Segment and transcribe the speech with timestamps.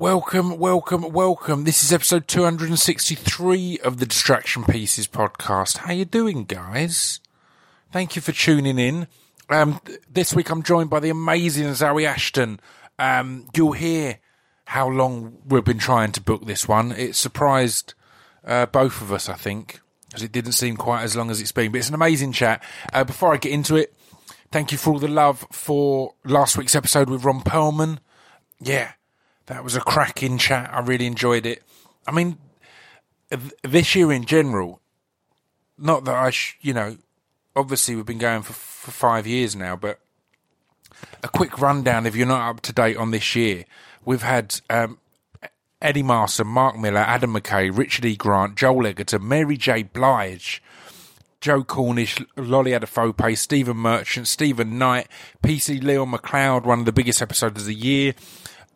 [0.00, 1.64] Welcome, welcome, welcome.
[1.64, 5.76] This is episode 263 of the Distraction Pieces podcast.
[5.76, 7.20] How you doing, guys?
[7.92, 9.08] Thank you for tuning in.
[9.50, 12.60] Um, th- this week I'm joined by the amazing Zawe Ashton.
[12.98, 14.20] Um, you'll hear
[14.64, 16.92] how long we've been trying to book this one.
[16.92, 17.92] It surprised
[18.42, 21.52] uh, both of us, I think, because it didn't seem quite as long as it's
[21.52, 21.72] been.
[21.72, 22.64] But it's an amazing chat.
[22.94, 23.94] Uh, before I get into it,
[24.50, 27.98] thank you for all the love for last week's episode with Ron Perlman.
[28.62, 28.92] Yeah,
[29.50, 30.70] that was a cracking chat.
[30.72, 31.64] I really enjoyed it.
[32.06, 32.38] I mean,
[33.64, 34.80] this year in general,
[35.76, 36.96] not that I, sh- you know,
[37.56, 39.98] obviously we've been going for, for five years now, but
[41.24, 43.64] a quick rundown if you're not up to date on this year.
[44.04, 44.98] We've had um,
[45.82, 48.14] Eddie Marsan, Mark Millar, Adam McKay, Richard E.
[48.14, 49.82] Grant, Joel Edgerton, Mary J.
[49.82, 50.62] Blige,
[51.40, 55.08] Joe Cornish, Lolly Adefope, Stephen Merchant, Steven Knight,
[55.42, 58.14] PC Leon McLeod, one of the biggest episodes of the year,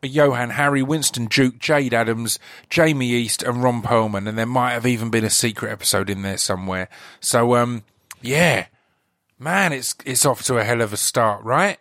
[0.07, 2.39] Johann Hari, Winston Duke, Jade Adams,
[2.71, 6.23] Jamie East, and Ron Perlman, and there might have even been a secret episode in
[6.23, 6.89] there somewhere.
[7.21, 7.85] So, um,
[8.21, 8.67] yeah,
[9.39, 11.79] man, it's it's off to a hell of a start, right?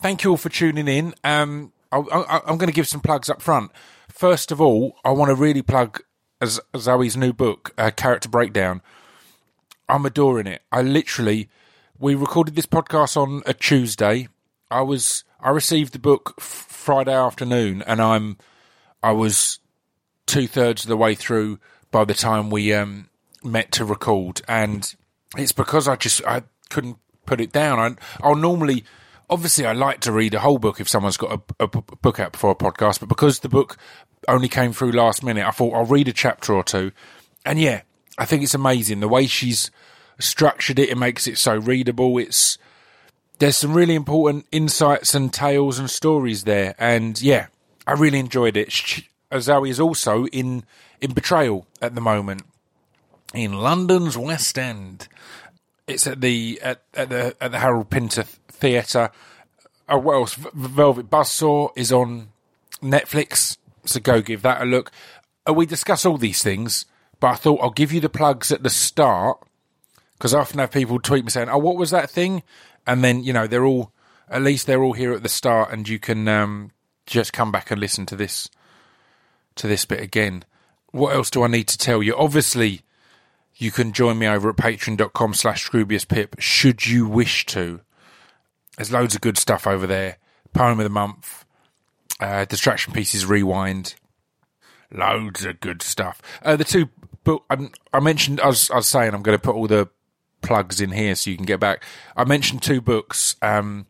[0.00, 1.14] Thank you all for tuning in.
[1.22, 3.70] Um, I, I'm going to give some plugs up front.
[4.08, 6.00] First of all, I want to really plug
[6.76, 8.82] Zawe's new book, uh, Character Breakdown.
[9.88, 10.62] I'm adoring it.
[10.72, 11.48] I literally,
[11.98, 14.28] we recorded this podcast on a Tuesday.
[14.70, 16.40] I was, I received the book
[16.82, 18.36] Friday afternoon, and I'm,
[19.02, 19.60] I was
[20.26, 21.58] two thirds of the way through
[21.90, 23.08] by the time we um,
[23.44, 24.94] met to record, and
[25.36, 27.78] it's because I just I couldn't put it down.
[27.78, 28.84] I, I'll normally,
[29.30, 32.50] obviously, I like to read a whole book if someone's got a book out before
[32.50, 33.76] a podcast, but because the book
[34.26, 36.90] only came through last minute, I thought I'll read a chapter or two,
[37.46, 37.82] and yeah,
[38.18, 39.70] I think it's amazing the way she's
[40.18, 40.90] structured it.
[40.90, 42.18] It makes it so readable.
[42.18, 42.58] It's
[43.42, 47.48] there's some really important insights and tales and stories there, and yeah,
[47.84, 48.68] I really enjoyed it.
[49.32, 50.62] Zawe is also in
[51.00, 52.42] in Betrayal at the moment
[53.34, 55.08] in London's West End.
[55.88, 59.10] It's at the at, at the at the Harold Pinter Theatre.
[59.88, 60.34] Oh, what else?
[60.54, 62.28] Velvet Buzzsaw is on
[62.80, 64.92] Netflix, so go give that a look.
[65.48, 66.86] Uh, we discuss all these things,
[67.18, 69.38] but I thought I'll give you the plugs at the start
[70.12, 72.44] because I often have people tweet me saying, "Oh, what was that thing?"
[72.86, 73.92] And then you know they're all
[74.28, 76.70] at least they're all here at the start, and you can um,
[77.06, 78.48] just come back and listen to this
[79.56, 80.44] to this bit again.
[80.90, 82.16] What else do I need to tell you?
[82.16, 82.82] Obviously,
[83.56, 87.80] you can join me over at patreon.com slash Pip should you wish to.
[88.76, 90.16] There's loads of good stuff over there.
[90.54, 91.44] Poem of the month,
[92.20, 93.94] uh, distraction pieces rewind,
[94.90, 96.20] loads of good stuff.
[96.42, 96.88] Uh, the two
[97.24, 99.88] book I, I mentioned, I was, I was saying I'm going to put all the
[100.42, 101.84] plugs in here so you can get back.
[102.16, 103.36] I mentioned two books.
[103.40, 103.86] Um,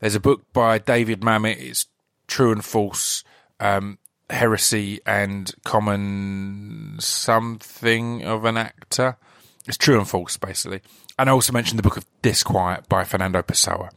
[0.00, 1.58] there's a book by David Mamet.
[1.58, 1.86] It's
[2.26, 3.24] True and False.
[3.58, 3.98] Um,
[4.30, 9.16] heresy and common something of an actor.
[9.66, 10.80] It's true and false, basically.
[11.18, 13.90] And I also mentioned the book of Disquiet by Fernando Pessoa.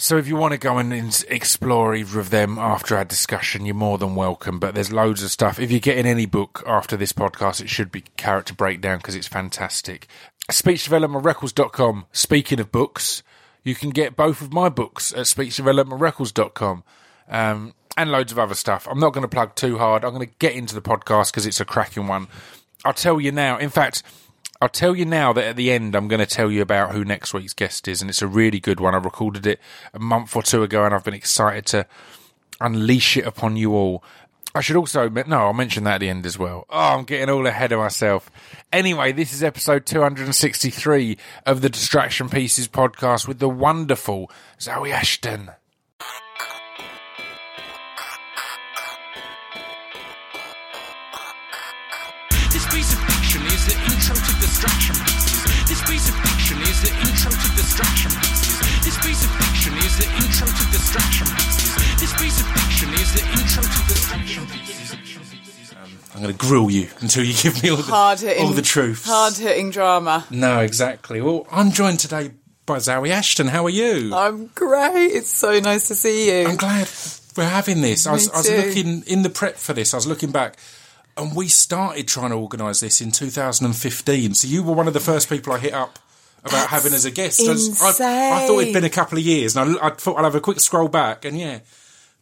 [0.00, 0.92] So if you want to go and
[1.28, 4.60] explore either of them after our discussion, you're more than welcome.
[4.60, 5.58] But there's loads of stuff.
[5.58, 9.26] If you're getting any book after this podcast, it should be Character Breakdown because it's
[9.26, 10.06] fantastic.
[10.52, 12.06] SpeechDevelopmentRecords.com.
[12.12, 13.24] Speaking of books,
[13.64, 16.84] you can get both of my books at SpeechDevelopmentRecords.com.
[17.28, 18.86] Um, and loads of other stuff.
[18.88, 20.04] I'm not going to plug too hard.
[20.04, 22.28] I'm going to get into the podcast because it's a cracking one.
[22.84, 23.58] I'll tell you now.
[23.58, 24.04] In fact,
[24.60, 27.04] I'll tell you now that at the end, I'm going to tell you about who
[27.04, 28.94] next week's guest is, and it's a really good one.
[28.94, 29.60] I recorded it
[29.94, 31.86] a month or two ago, and I've been excited to
[32.60, 34.02] unleash it upon you all.
[34.54, 36.66] I should also no, I'll mention that at the end as well.
[36.70, 38.30] Oh, I'm getting all ahead of myself.
[38.72, 41.16] Anyway, this is episode 263
[41.46, 45.50] of the Distraction Pieces podcast with the wonderful Zawe Ashton.
[54.58, 55.68] Distraction pieces.
[55.68, 58.58] This piece of fiction is the intro to distraction pieces.
[58.82, 62.00] This piece of fiction is the intro to distraction pieces.
[62.00, 64.96] This piece of fiction is the intro to distraction pieces.
[66.12, 68.62] I'm going to grill you until you give me all the, hard hitting, all the
[68.62, 69.04] truth.
[69.06, 70.26] hard hitting drama.
[70.28, 71.20] No, exactly.
[71.20, 72.32] Well, I'm joined today
[72.66, 73.46] by Zawe Ashton.
[73.46, 74.12] How are you?
[74.12, 75.12] I'm great.
[75.12, 76.48] It's so nice to see you.
[76.48, 76.88] I'm glad
[77.36, 78.08] we're having this.
[78.08, 79.94] I was, Me I was looking in the prep for this.
[79.94, 80.56] I was looking back,
[81.18, 84.34] and we started trying to organise this in 2015.
[84.34, 85.98] So you were one of the first people I hit up
[86.44, 87.40] about having as a guest.
[87.42, 87.88] I I,
[88.42, 90.40] I thought it'd been a couple of years, and I, I thought I'd have a
[90.40, 91.58] quick scroll back, and yeah,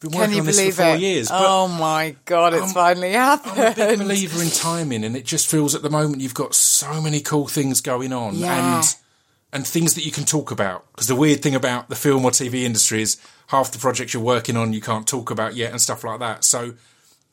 [0.01, 1.01] been working Can you on this believe for four it?
[1.01, 1.29] years.
[1.31, 3.59] Oh my god, it's finally happened!
[3.59, 6.55] I'm a big believer in timing, and it just feels at the moment you've got
[6.55, 8.79] so many cool things going on, Yeah.
[8.79, 8.97] and
[9.53, 10.91] and things that you can talk about.
[10.93, 13.17] Because the weird thing about the film or TV industry is
[13.49, 16.43] half the projects you're working on you can't talk about yet and stuff like that.
[16.45, 16.75] So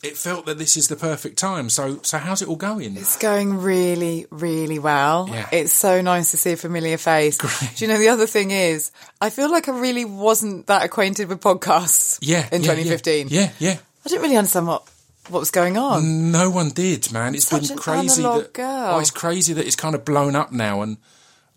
[0.04, 1.70] it felt that this is the perfect time.
[1.70, 2.98] So so how's it all going?
[2.98, 5.30] It's going really, really well.
[5.32, 5.48] Yeah.
[5.52, 7.38] It's so nice to see a familiar face.
[7.38, 8.92] Do you know the other thing is,
[9.22, 12.20] I feel like I really wasn't that acquainted with podcasts.
[12.22, 13.28] Yeah, in yeah, 2015.
[13.30, 13.78] Yeah, yeah.
[14.06, 14.84] I didn't really understand what
[15.30, 16.32] what was going on.
[16.32, 17.34] No one did, man.
[17.34, 18.96] It's Such been crazy that girl.
[18.96, 20.82] oh, it's crazy that it's kind of blown up now.
[20.82, 20.98] And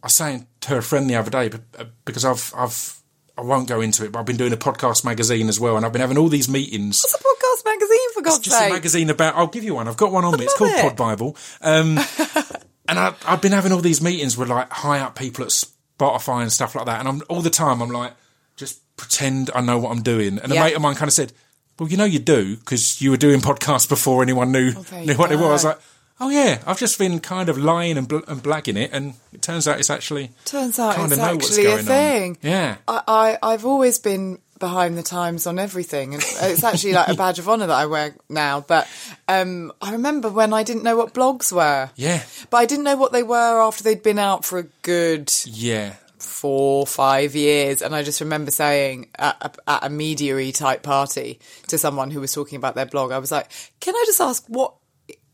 [0.02, 3.00] I was saying to a friend the other day uh, because I've I've
[3.38, 5.84] I won't go into it, but I've been doing a podcast magazine as well, and
[5.84, 7.02] I've been having all these meetings.
[7.04, 8.70] What's a podcast magazine for God's It's just sake.
[8.70, 9.36] a magazine about.
[9.36, 9.88] I'll give you one.
[9.88, 10.44] I've got one on me.
[10.44, 10.80] It's called it.
[10.80, 11.36] Pod Bible.
[11.60, 11.98] Um,
[12.88, 16.42] and I, I've been having all these meetings with like high up people at Spotify
[16.42, 17.00] and stuff like that.
[17.00, 17.82] And I'm all the time.
[17.82, 18.14] I'm like,
[18.56, 20.38] just pretend I know what I'm doing.
[20.38, 21.34] And a mate of mine kind of said,
[21.78, 25.14] "Well, you know you do because you were doing podcasts before anyone knew there knew
[25.14, 25.78] what it were." I was like.
[26.18, 29.42] Oh yeah, I've just been kind of lying and, bl- and blagging it, and it
[29.42, 31.84] turns out it's actually Turns out kind it's of know what's actually a going on.
[31.84, 32.38] thing.
[32.42, 37.08] Yeah, I, I I've always been behind the times on everything, and it's actually like
[37.08, 38.62] a badge of honour that I wear now.
[38.62, 38.88] But
[39.28, 41.90] um, I remember when I didn't know what blogs were.
[41.96, 45.30] yeah, But I didn't know what they were after they'd been out for a good
[45.44, 45.96] yeah.
[46.18, 47.82] four, five years.
[47.82, 52.20] And I just remember saying at a, at a media type party to someone who
[52.20, 54.72] was talking about their blog, I was like, "Can I just ask what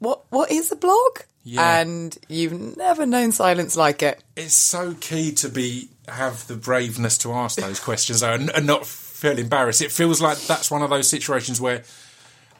[0.02, 1.78] what what is a blog?" Yeah.
[1.81, 4.22] And you've never known silence like it.
[4.37, 8.66] it's so key to be have the braveness to ask those questions though, and, and
[8.66, 9.82] not feel embarrassed.
[9.82, 11.82] It feels like that's one of those situations where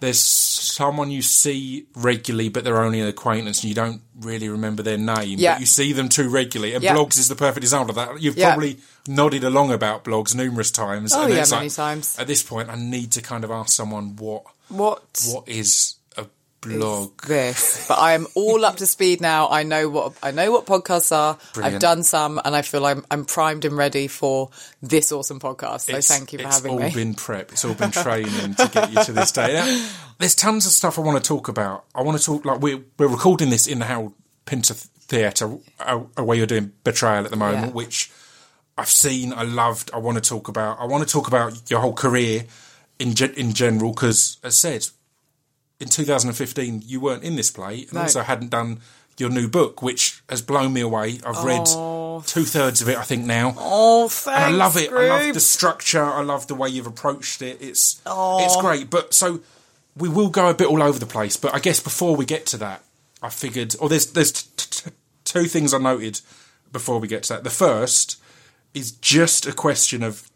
[0.01, 4.83] there's someone you see regularly, but they're only an acquaintance, and you don't really remember
[4.83, 5.39] their name.
[5.39, 5.53] Yeah.
[5.55, 6.97] But you see them too regularly, and Yeah.
[6.97, 8.21] blogs is the perfect example of that.
[8.21, 8.49] You've Yeah.
[8.55, 11.13] probably nodded along about blogs numerous times.
[11.15, 12.17] Oh, yeah, many like, times.
[12.19, 15.95] At this point, I need to kind of ask someone what What what is
[16.63, 17.21] blog.
[17.27, 19.49] this, but I am all up to speed now.
[19.49, 21.39] I know what I know what podcasts are.
[21.55, 21.75] Brilliant.
[21.75, 24.51] I've done some, and I feel I'm I'm primed and ready for
[24.81, 25.83] this awesome podcast.
[25.83, 27.53] So It's- thank you for having me it's all been prep.
[27.53, 29.55] It's all been training to get you to this day.
[29.55, 29.89] Now,
[30.19, 31.85] there's tons of stuff I want to talk about.
[31.95, 34.15] I want to talk like we're we're recording this in the Harold
[34.47, 37.73] Pinter Theatre, uh, where you're doing Betrayal at the moment, Yeah.
[37.73, 38.11] which
[38.79, 39.91] I've seen, I loved.
[39.93, 40.79] I want to talk about.
[40.81, 42.45] I want to talk about your whole career
[42.99, 44.87] in in general because, as said,
[45.83, 48.03] in 2015 you weren't in this play and No.
[48.03, 48.81] also hadn't done
[49.19, 51.21] your new book, which has blown me away.
[51.27, 53.55] I've read oh, two thirds of it, I think now.
[53.59, 54.91] Oh, thanks, And I love it.
[54.91, 56.03] I love the structure.
[56.03, 57.61] I love the way you've approached it.
[57.61, 58.43] It's oh.
[58.45, 58.89] it's great.
[58.89, 59.41] But so
[59.97, 61.37] we will go a bit all over the place.
[61.37, 62.83] But I guess before we get to that,
[63.21, 66.21] I figured, or there's there's t- t- two things I noted
[66.73, 67.45] before we get to that.
[67.45, 68.21] The first
[68.73, 70.31] is just a question of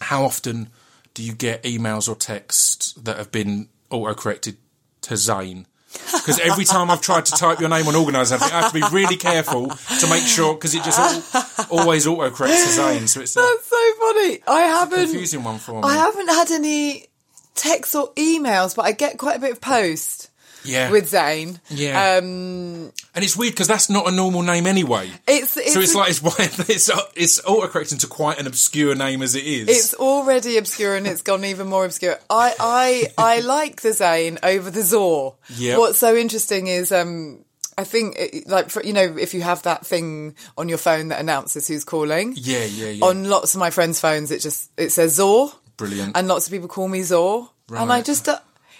[0.00, 0.68] how often
[1.14, 4.56] do you get emails or texts that have been auto corrected
[5.02, 5.66] to Zane?
[5.92, 8.86] Because every time I've tried to type your name on organised, I have to be
[8.92, 13.06] really careful to make sure because it just all, always autocorrects to Zane.
[13.08, 14.40] So it's a That's so funny.
[14.46, 15.80] I haven't confusing one for me.
[15.84, 17.08] I haven't had any
[17.54, 20.30] texts or emails, but I get quite a bit of post
[20.64, 21.60] yeah, with Zane.
[21.70, 25.10] yeah, Um, and it's weird because that's not a normal name anyway.
[25.26, 29.22] it's it's so it's like it's it's it's auto correcting to quite an obscure name
[29.22, 29.68] as it is.
[29.68, 32.18] It's already obscure and it's gone even more obscure.
[32.30, 35.36] I I I like the Zane over the Zor.
[35.56, 35.78] Yep.
[35.78, 37.44] What's so interesting is um
[37.78, 41.08] I think it- like for, you know if you have that thing on your phone
[41.08, 42.34] that announces who's calling.
[42.36, 43.04] yeah, yeah, yeah.
[43.04, 46.16] On lots of my friends' phones, it just it says Zor, Brilliant.
[46.16, 48.28] and lots of people call me Zor, and I just.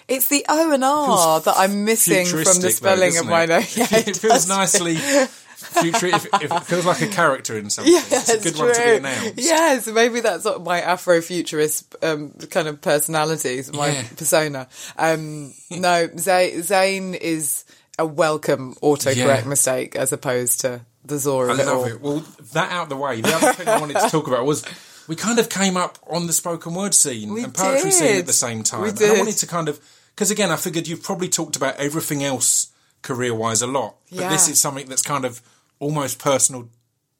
[0.07, 3.45] It's the O and R that I'm missing from the Futuristic, though, spelling of my
[3.45, 3.61] name.
[3.75, 6.07] Yeah, it, feels nicely future.
[6.07, 8.79] If, if it feels like a character in something, yeah, it's a good one to
[8.79, 8.95] be true.
[8.97, 9.33] announced.
[9.37, 14.03] Yes, maybe that's my Afrofuturist um, kind of personality, my Yeah.
[14.15, 14.67] persona.
[14.97, 17.63] Um, no, Z- Zane is
[17.97, 19.43] a welcome autocorrect Yeah.
[19.45, 21.79] mistake as opposed to the Zora I all.
[21.81, 22.01] love it.
[22.01, 23.21] Well, that out the way.
[23.21, 24.63] The other thing I wanted to talk about was
[25.07, 28.25] we kind of came up on the spoken word scene We and poetry scene at
[28.25, 28.81] the same time.
[28.81, 29.79] We And I wanted to kind of
[30.15, 32.67] because again, I figured you've probably talked about everything else
[33.01, 35.41] career wise a lot, but this is something that's kind of
[35.79, 36.69] almost personal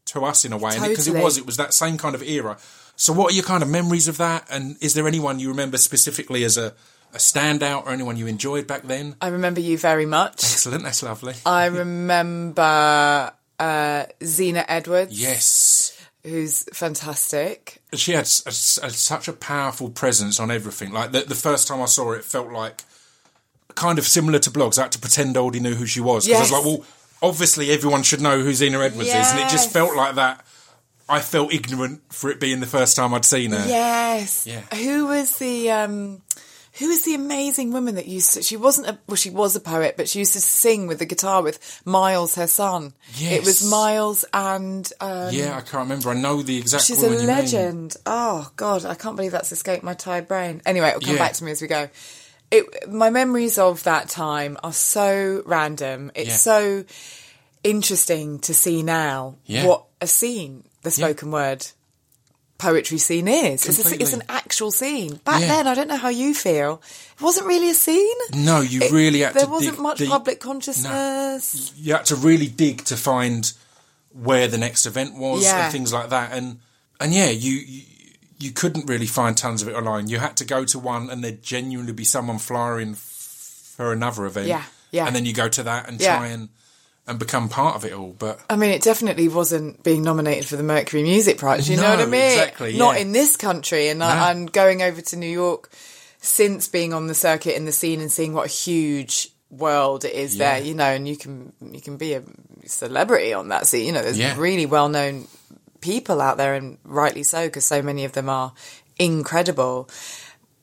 [0.05, 1.23] to us in a way, and because it Totally.
[1.23, 2.57] was, it was that same kind of era.
[2.95, 4.45] So, what are your kind of memories of that?
[4.49, 6.73] And is there anyone you remember specifically as a,
[7.13, 9.15] a standout, or anyone you enjoyed back then?
[9.21, 10.43] I remember you very much.
[10.43, 11.33] Excellent, that's lovely.
[11.45, 15.92] I remember uh, Zena Edwards, yes.
[16.23, 17.81] Who's fantastic.
[17.93, 20.91] she had a a- such a powerful presence on everything.
[20.91, 22.81] Like the, the first time I saw her, it felt like
[23.75, 24.77] kind of similar to blogs.
[24.77, 26.51] I had to pretend I already knew who she was because Yes.
[26.51, 26.85] I was like, well,
[27.29, 30.45] obviously everyone should know who Zena Edwards is, and it just felt like that.
[31.09, 33.65] I felt ignorant for it being the first time I'd seen her.
[33.67, 34.47] Yes.
[34.47, 34.61] Yeah.
[34.75, 36.21] Who was the um
[36.79, 38.41] who is the amazing woman that used to?
[38.43, 41.05] She wasn't a well, she was a poet, but she used to sing with the
[41.05, 42.93] guitar with Miles, her son.
[43.15, 43.33] Yes.
[43.41, 46.09] It was Miles and um, yeah, I can't remember.
[46.09, 47.35] I know the exact She's a woman you mean.
[47.37, 47.95] legend.
[48.05, 50.61] Oh God, I can't believe that's escaped my tired brain.
[50.65, 51.19] Anyway, it'll come Yeah.
[51.19, 51.89] back to me as we go.
[52.51, 56.11] It, my memories of that time are so random.
[56.15, 56.35] It's Yeah.
[56.35, 56.85] so
[57.63, 59.65] interesting to see now Yeah.
[59.67, 61.65] what a scene the spoken word
[62.57, 63.65] poetry scene is.
[63.67, 65.15] It's, a, it's an actual scene.
[65.25, 65.47] Back Yeah.
[65.47, 66.81] then, I don't know how you feel.
[67.17, 68.15] It wasn't really a scene.
[68.33, 70.09] No, you It- really had there to wasn't dig much deep.
[70.09, 71.71] public consciousness.
[71.75, 73.51] You had to really dig to find
[74.11, 75.63] where the next event was Yeah.
[75.65, 76.31] and things like that.
[76.33, 76.59] And
[76.99, 77.81] and yeah, you, you
[78.39, 80.07] you couldn't really find tons of it online.
[80.09, 84.47] You had to go to one, and there'd genuinely be someone flying for another event.
[84.47, 85.07] Yeah, yeah.
[85.07, 86.17] And then you go to that and Yeah.
[86.17, 86.49] try and
[87.07, 88.15] and become part of it all.
[88.17, 91.69] But I mean, it definitely wasn't being nominated for the Mercury Music Prize.
[91.69, 92.21] You know what I mean?
[92.21, 93.89] exactly, Not in this country.
[93.89, 94.05] And, No.
[94.05, 95.69] I, am going over to New York
[96.21, 100.13] since being on the circuit in the scene and seeing what a huge world it
[100.13, 100.53] is Yeah.
[100.55, 100.63] there.
[100.65, 102.23] You know, and you can you can be a
[102.65, 103.85] celebrity on that scene.
[103.85, 104.35] You know, there's Yeah.
[104.37, 105.27] really well known
[105.81, 108.53] people out there, and rightly so, because so many of them are
[108.97, 109.89] incredible.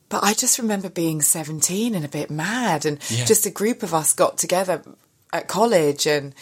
[0.09, 3.25] But I just remember being 17 and a bit mad, and Yeah.
[3.25, 4.81] just a group of us got together
[5.33, 6.33] at college and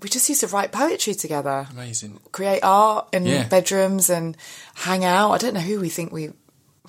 [0.00, 2.20] we just used to write poetry together, amazing.
[2.30, 3.48] create art in Yeah.
[3.48, 4.36] bedrooms and
[4.74, 5.32] hang out.
[5.32, 6.30] I don't know who we think we.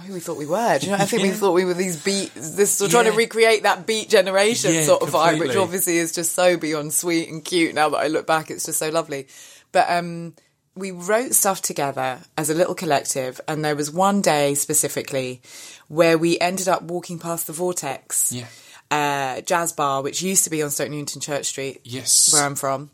[0.05, 0.77] Who we thought we were?
[0.79, 0.97] Do you know?
[0.99, 2.31] I think we thought we were these beat.
[2.33, 6.13] This we're trying to recreate that beat generation Yeah, sort of vibe, which obviously is
[6.13, 7.75] just so beyond sweet and cute.
[7.75, 9.27] Now that I look back, it's just so lovely.
[9.73, 10.35] But um,
[10.73, 15.41] we wrote stuff together as a little collective, and there was one day specifically
[15.89, 18.45] where we ended up walking past the Vortex Yeah.
[18.91, 22.33] Uh, jazz bar, which used to be on Stoke Newington Church Street, Yes.
[22.33, 22.89] where I'm from.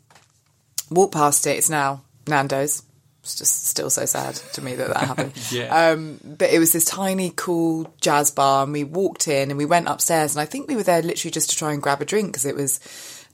[0.90, 1.56] Walked past it.
[1.56, 2.82] It's now Nando's.
[3.22, 5.32] It's just still so sad to me that that happened.
[5.50, 5.90] Yeah.
[5.90, 9.64] Um, but it was this tiny, cool jazz bar, and we walked in and we
[9.64, 12.04] went upstairs, and I think we were there literally just to try and grab a
[12.04, 12.78] drink because it was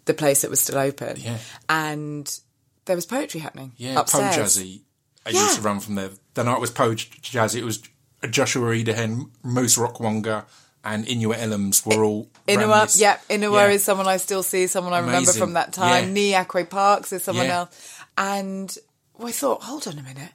[0.07, 1.17] the place that was still open.
[1.21, 1.39] Yeah.
[1.69, 2.39] And
[2.87, 4.35] there was poetry happening Yeah, upstairs.
[4.57, 4.81] Poejazzi.
[5.27, 5.43] I Yeah.
[5.43, 6.11] used to run from there.
[6.35, 7.57] The night was Poejazzi.
[7.57, 7.83] It was
[8.31, 10.45] Joshua Idehen, Musa Okwonga,
[10.83, 12.29] and Inua Ellams were all.
[12.49, 13.75] Inua, yep, Inua Yeah.
[13.75, 16.17] is someone I still see, someone I remember from that time.
[16.17, 16.43] Yeah.
[16.43, 17.59] Nii Ayikwei Parkes is someone Yeah.
[17.61, 17.77] else.
[18.19, 18.77] And
[19.23, 20.33] I thought, hold on a minute.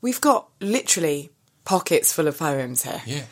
[0.00, 1.30] We've got literally
[1.64, 3.02] pockets full of poems here.
[3.06, 3.22] Yeah.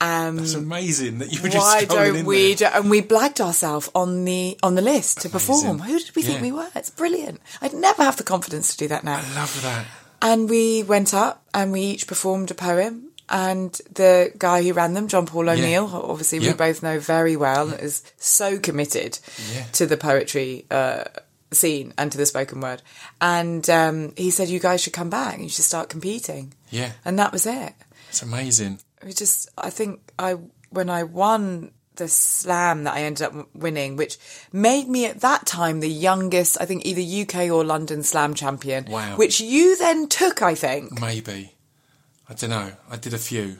[0.00, 2.56] Um, It's amazing that you were just why don't in we?
[2.60, 5.78] and we blagged ourselves on the on the list to perform.
[5.78, 6.42] Who did we think Yeah.
[6.42, 6.68] we were?
[6.74, 7.40] It's brilliant.
[7.60, 9.22] I'd never have the confidence to do that now.
[9.24, 9.86] I love that.
[10.20, 13.10] And we went up and we each performed a poem.
[13.32, 17.70] And the guy who ran them, John Paul O'Neill, obviously we both know very well,
[17.72, 19.18] is so committed
[19.54, 19.64] Yeah.
[19.72, 21.04] to the poetry uh,
[21.50, 22.82] scene and to the spoken word.
[23.22, 25.34] And um, he said, "You guys should come back.
[25.34, 26.92] And you should start competing." Yeah.
[27.06, 27.72] And that was it.
[28.10, 28.80] It's amazing.
[29.02, 30.36] We just, I think I
[30.68, 34.16] when I won the slam that I ended up winning, which
[34.52, 38.86] made me at that time the youngest, I think either UK or London slam champion.
[38.90, 39.16] Wow.
[39.16, 41.00] Which you then took, I think.
[41.00, 41.51] Maybe.
[42.32, 42.72] I don't know.
[42.90, 43.58] I did a few.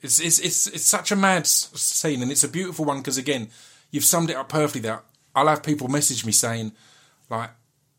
[0.00, 3.50] It's it's it's it's such a mad scene, and it's a beautiful one because again,
[3.90, 4.80] you've summed it up perfectly.
[4.80, 5.02] There,
[5.34, 6.72] I'll have people message me saying,
[7.28, 7.50] like,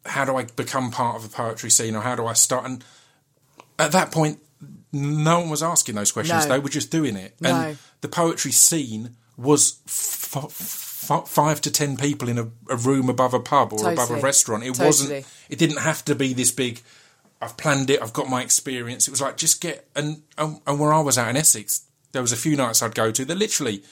[0.06, 2.84] "How do I become part of a poetry scene, or how do I start?" And
[3.78, 4.40] at that point,
[4.92, 6.48] no one was asking those questions.
[6.48, 6.54] No.
[6.54, 7.50] They were just doing it, No.
[7.56, 13.10] and the poetry scene was f- f- five to ten people in a, a room
[13.10, 14.64] above a pub or above a restaurant.
[14.64, 14.86] It Totally.
[14.88, 15.26] wasn't.
[15.50, 16.82] It didn't have to be this big.
[17.46, 18.02] I've planned it.
[18.02, 19.08] I've got my experience.
[19.08, 22.22] It was like just get and and, and where I was out in Essex, there
[22.22, 23.84] was a few nights I'd go to that literally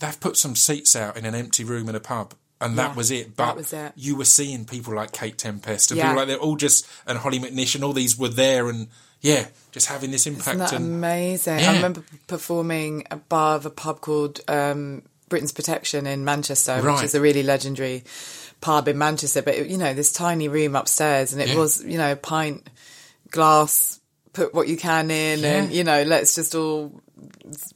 [0.00, 2.34] they've put some seats out in an empty room in a pub.
[2.60, 3.36] And Yeah, that was it.
[3.36, 3.92] But was it.
[3.96, 6.04] you were seeing people like Kate Tempest and Yeah.
[6.08, 8.88] people like they're all just and Hollie McNish and all these were there and
[9.20, 11.58] yeah, just having this impact Isn't that and amazing?
[11.60, 11.70] Yeah.
[11.72, 16.94] I remember performing above a pub called um, Britons Protection in Manchester, Right.
[16.94, 18.04] which is a really legendary
[18.60, 19.42] pub in Manchester.
[19.42, 21.56] But, it, you know, this tiny room upstairs, and it Yeah.
[21.56, 22.68] was, you know, a pint,
[23.30, 24.00] glass,
[24.32, 27.00] put what you can in, and, you know, let's just all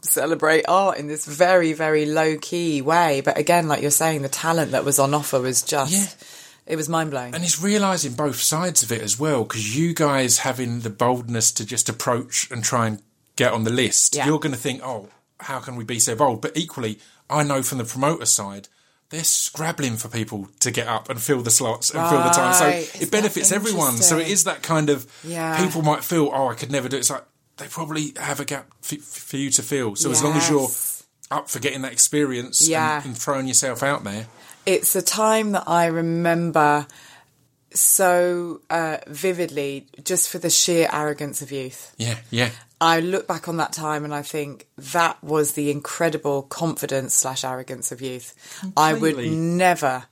[0.02, 3.20] celebrate art in this very, very low key way.
[3.20, 6.72] But again, like you're saying, the talent that was on offer was just, Yeah.
[6.72, 7.34] it was mind blowing.
[7.34, 11.52] And it's realizing both sides of it as well, because you guys having the boldness
[11.52, 13.02] to just approach and try and
[13.36, 14.26] get on the list, Yeah.
[14.26, 15.08] you're going to think, oh,
[15.40, 16.40] how can we be so bold?
[16.40, 18.68] But equally, I know from the promoter side,
[19.12, 22.54] they're scrabbling for people to get up and fill the slots and fill the time.
[22.54, 22.76] So Right.
[22.82, 23.98] it Isn't benefits everyone.
[23.98, 25.62] So it is that kind of Yeah.
[25.64, 27.00] people might feel, oh, I could never do it.
[27.00, 27.24] It's like
[27.58, 29.94] they probably have a gap f- for you to fill.
[29.96, 30.70] So as long as you're
[31.30, 32.96] up for getting that experience Yeah.
[32.96, 34.26] and, and throwing yourself out there,
[34.66, 36.86] it's a time that I remember
[37.74, 41.92] so uh, vividly just for the sheer arrogance of youth.
[41.96, 42.50] yeah, yeah,
[42.82, 47.44] I look back on that time and I think that was the incredible confidence slash
[47.44, 48.34] arrogance of youth.
[48.76, 50.04] I would never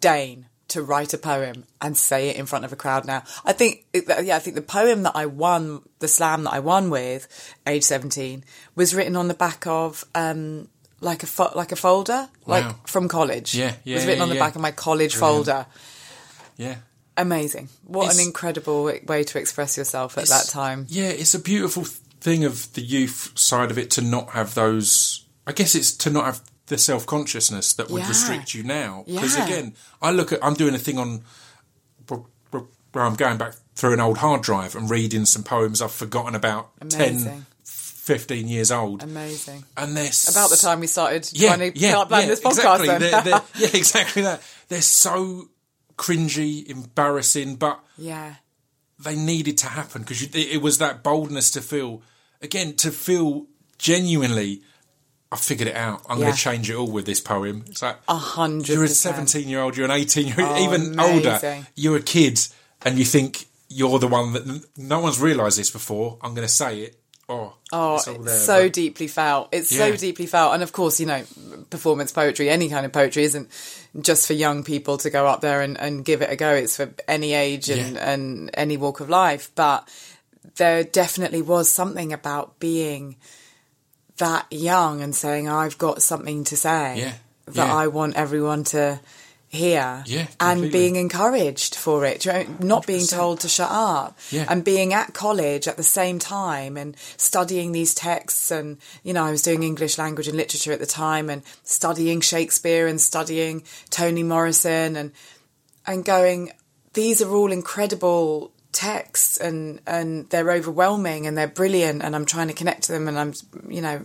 [0.00, 3.22] deign to write a poem and say it in front of a crowd now.
[3.44, 6.90] I think, yeah, I think the poem that I won, the slam that I won
[6.90, 7.28] with,
[7.66, 8.42] age 17,
[8.74, 10.68] was written on the back of, um,
[11.00, 12.60] like a fo- like a folder, Wow.
[12.60, 13.54] like from college.
[13.54, 14.40] Yeah, it yeah, was written yeah, on the yeah.
[14.40, 15.46] back of my college Brilliant.
[15.46, 15.66] folder.
[16.56, 16.76] Yeah.
[17.16, 17.68] Amazing!
[17.84, 20.86] What It's- an incredible way to express yourself at that time.
[20.88, 21.84] Yeah, it's a beautiful
[22.20, 25.24] thing of the youth side of it to not have those.
[25.46, 28.08] I guess it's to not have the self consciousness that would Yeah.
[28.08, 29.04] restrict you now.
[29.06, 29.44] Because Yeah.
[29.44, 30.42] again, I look at.
[30.42, 31.22] I'm doing a thing on
[32.92, 36.34] where I'm going back through an old hard drive and reading some poems I've forgotten
[36.34, 39.02] about 10, 15 years old.
[39.02, 39.64] Amazing.
[39.76, 42.80] And they're About the time we started yeah, trying to yeah, yeah, this podcast.
[42.80, 42.88] exactly.
[42.98, 44.42] They're- they're- yeah, exactly that.
[44.68, 45.48] They're so
[45.96, 48.34] cringy, embarrassing, but yeah,
[48.98, 52.02] they needed to happen because it it was that boldness to feel
[52.40, 53.46] again to feel
[53.78, 54.62] genuinely.
[55.30, 56.02] I figured it out.
[56.08, 56.24] I'm Yeah.
[56.26, 57.64] going to change it all with this poem.
[57.66, 58.68] It's like a hundred.
[58.68, 61.14] you're a 17 year old, you're an 18 year old, Oh, even amazing.
[61.26, 61.66] older.
[61.74, 62.38] You're a kid,
[62.84, 66.18] and you think you're the one that no one's realised this before.
[66.20, 67.01] I'm going to say it.
[67.28, 69.48] Oh, Oh, it's all it's so but- deeply felt.
[69.52, 69.78] It's Yeah.
[69.90, 70.52] so deeply felt.
[70.54, 71.22] And of course, you know,
[71.70, 73.48] performance poetry, any kind of poetry isn't
[74.00, 76.52] just for young people to go up there and, and give it a go.
[76.52, 78.10] It's for any age and, Yeah.
[78.10, 79.50] and any walk of life.
[79.54, 79.88] But
[80.56, 83.16] there definitely was something about being
[84.18, 87.12] that young and saying, I've got something to say Yeah.
[87.46, 87.70] that.
[87.70, 89.00] I want everyone to
[89.52, 93.10] hear Yeah, and being encouraged for it, Do you know, not being 100%.
[93.18, 94.46] told to shut up Yeah.
[94.48, 99.24] and being at college at the same time and studying these texts and you know
[99.24, 103.62] I was doing English language and literature at the time and studying Shakespeare and studying
[103.90, 105.12] Toni Morrison and
[105.86, 106.52] and going
[106.94, 112.48] these are all incredible texts and and they're overwhelming and they're brilliant and I'm trying
[112.48, 113.34] to connect to them and I'm
[113.68, 114.02] you know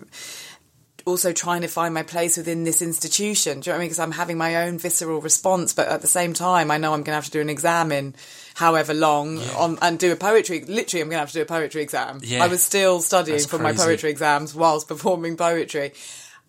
[1.08, 3.62] also trying to find my place within this institution.
[3.62, 3.88] Do you know what I mean?
[3.88, 7.00] Because I'm having my own visceral response, but at the same time, I know I'm
[7.00, 8.14] going to have to do an exam in
[8.56, 10.66] however long on, and do a poetry.
[10.66, 12.20] Literally, I'm going to have to do a poetry exam.
[12.22, 12.44] Yeah.
[12.44, 15.94] I was still studying That's for my poetry exams whilst performing poetry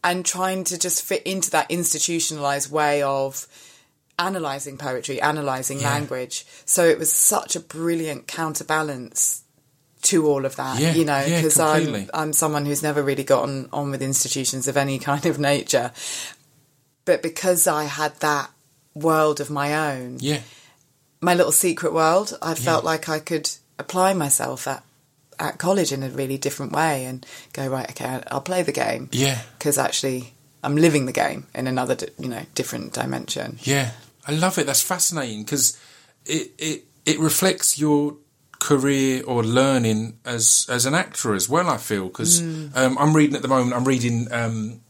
[0.02, 3.46] and trying to just fit into that institutionalized way of
[4.18, 5.90] analyzing poetry, analyzing Yeah.
[5.90, 6.46] language.
[6.64, 9.42] So it was such a brilliant counterbalance
[10.02, 12.08] to all of that, Yeah, you know, yeah, because I'm.
[12.14, 15.92] I'm someone who's never really gotten on with institutions of any kind of nature,
[17.04, 18.50] but because I had that
[18.94, 20.40] world of my own, Yeah,
[21.20, 24.84] my little secret world, I felt like I could apply myself at
[25.40, 27.88] at college in a really different way and go right.
[27.90, 30.34] Okay, I'll play the game yeah, because actually
[30.64, 33.58] I'm living the game in another, you know, different dimension.
[33.62, 33.92] yeah.
[34.26, 34.66] I love it.
[34.66, 35.78] That's fascinating because
[36.26, 38.16] it, it it reflects your
[38.60, 41.68] career or learning as as an actor as well.
[41.68, 42.76] I feel because Mm.
[42.76, 43.74] um, I'm reading at the moment.
[43.76, 44.80] I'm reading um,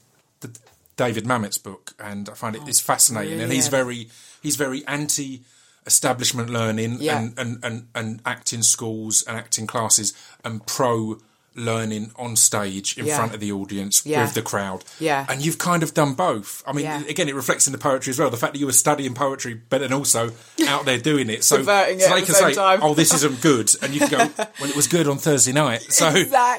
[0.40, 0.50] the
[0.96, 3.40] David Mamet's book, and I find it it's fascinating.
[3.40, 4.09] And he's Oh, brilliant.
[4.09, 4.11] very
[4.42, 5.42] he's very anti
[5.87, 7.18] establishment learning Yeah.
[7.18, 10.12] and, and, and, and acting schools and acting classes
[10.44, 11.18] and pro
[11.59, 13.16] learning on stage in Yeah.
[13.16, 14.23] front of the audience Yeah.
[14.25, 14.85] with the crowd.
[14.99, 15.27] Yeah.
[15.29, 16.62] And you've kind of done both.
[16.66, 17.03] I mean, Yeah.
[17.09, 18.31] again, it reflects in the poetry as well.
[18.31, 20.33] The fact that you were studying poetry, but then also
[20.66, 21.44] out there doing it.
[21.44, 22.81] So, Subverting so they the can say, time.
[22.83, 24.18] "Oh, this isn't good," and you can go,
[24.61, 26.09] "Well, it was good on Thursday night." So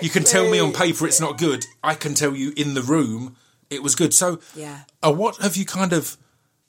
[0.02, 1.66] you can tell me on paper it's not good.
[1.84, 3.36] I can tell you in the room
[3.70, 4.14] it was good.
[4.14, 4.80] So, Yeah.
[5.04, 6.18] uh, what have you kind of,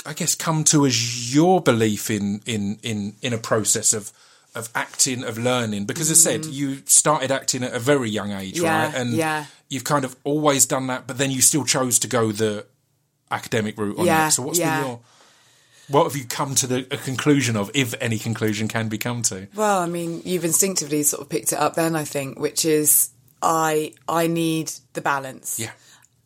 [0.06, 4.12] I guess, come to as your belief in in in in a process of
[4.54, 5.84] of acting, of learning?
[5.86, 8.62] Because as I said, you started acting at a very young age, Mm.
[8.62, 8.94] Yeah, right?
[8.94, 9.44] And yeah.
[9.68, 12.66] you've kind of always done that, but then you still chose to go the
[13.30, 14.32] academic route on Yeah, that.
[14.32, 14.80] So what's yeah.
[14.80, 15.00] been your
[15.88, 19.22] what have you come to the a conclusion of, if any conclusion can be come
[19.22, 19.48] to?
[19.56, 23.10] Well, I mean, you've instinctively sort of picked it up then, I think, which is
[23.42, 25.58] I I need the balance.
[25.58, 25.70] Yeah.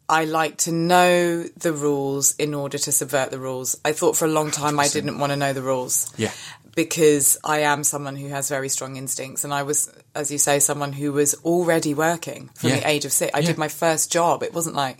[0.06, 3.74] I like to know the rules in order to subvert the rules.
[3.86, 4.92] I thought for a long time I 100%.
[4.92, 6.12] didn't want to know the rules.
[6.18, 6.32] Yeah.
[6.74, 9.44] Because I am someone who has very strong instincts.
[9.44, 12.80] And I was, as you say, someone who was already working from Yeah.
[12.80, 13.30] the age of six.
[13.34, 13.46] I Yeah.
[13.46, 14.42] did my first job.
[14.42, 14.98] It wasn't like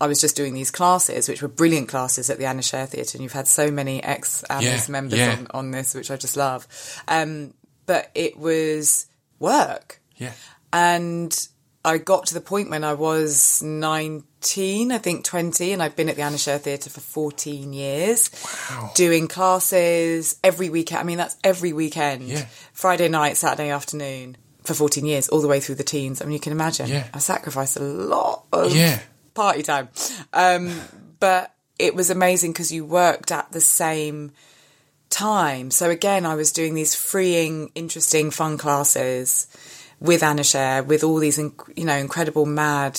[0.00, 3.16] I was just doing these classes, which were brilliant classes at the Anna Scher Theatre.
[3.16, 6.66] And you've had so many ex Yeah, members on, on this, which I just love.
[7.06, 7.54] Um,
[7.86, 9.06] but it was
[9.38, 10.00] work.
[10.16, 10.32] Yeah.
[10.72, 11.46] And
[11.84, 16.08] I got to the point when I was 19, I think 20, and I've been
[16.08, 18.30] at the Anna Scher Theatre for 14 years.
[18.70, 18.92] Wow.
[18.94, 21.00] Doing classes every weekend.
[21.00, 22.22] I mean, that's every weekend.
[22.28, 22.46] Yeah.
[22.72, 26.22] Friday night, Saturday afternoon for 14 years, all the way through the teens.
[26.22, 26.86] I mean, you can imagine.
[26.86, 27.08] Yeah.
[27.12, 29.00] I sacrificed a lot of Yeah.
[29.34, 29.88] party time.
[30.32, 30.80] Um,
[31.18, 34.30] but it was amazing because you worked at the same
[35.10, 35.72] time.
[35.72, 39.48] So again, I was doing these freeing, interesting, fun classes
[40.02, 42.98] with Anna Scher, with all these, inc- you know, incredible, mad,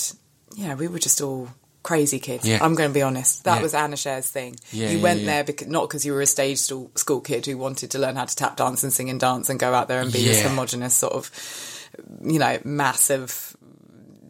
[0.56, 1.48] yeah, we were just all
[1.82, 2.48] crazy kids.
[2.48, 2.60] Yeah.
[2.62, 3.44] I'm going to be honest.
[3.44, 3.62] That Yeah.
[3.62, 4.56] was Anna Scher's thing.
[4.72, 7.58] Yeah, you went there because, not because you were a stage school, school kid who
[7.58, 10.00] wanted to learn how to tap dance and sing and dance and go out there
[10.00, 11.30] and be this homogenous sort of,
[12.22, 13.54] you know, massive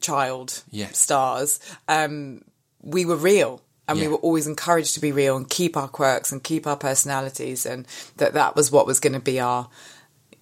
[0.01, 1.61] child stars.
[1.89, 2.43] Um,
[2.83, 3.61] we were real.
[3.87, 6.75] And we were always encouraged to be real and keep our quirks and keep our
[6.77, 9.69] personalities, and that that was what was going to be our,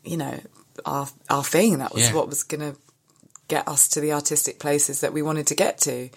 [0.04, 0.38] you know,
[0.84, 1.78] our our thing.
[1.78, 2.14] That was Yeah.
[2.14, 2.76] what was going to
[3.48, 6.08] get us to the artistic places that we wanted to get to.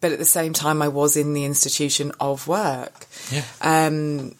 [0.00, 3.06] But at the same time, I was in the institution of work.
[3.30, 3.44] Yeah.
[3.62, 4.34] Um,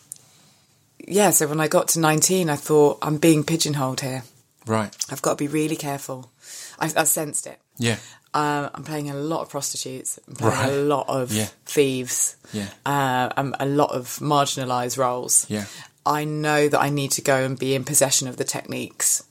[1.07, 4.25] yeah, so when I got to 19, I thought, I'm being pigeonholed here.
[4.67, 4.95] Right.
[5.11, 6.31] I've got to be really careful.
[6.79, 7.59] I, I sensed it.
[7.79, 7.97] Yeah.
[8.35, 10.19] Uh, I'm playing a lot of prostitutes.
[10.29, 10.73] I'm playing Right.
[10.73, 11.49] a lot of Yeah.
[11.65, 12.37] thieves.
[12.53, 12.69] Yeah.
[12.85, 15.47] Uh, um, a lot of marginalised roles.
[15.49, 15.65] Yeah.
[16.05, 19.23] I know that I need to go and be in possession of the techniques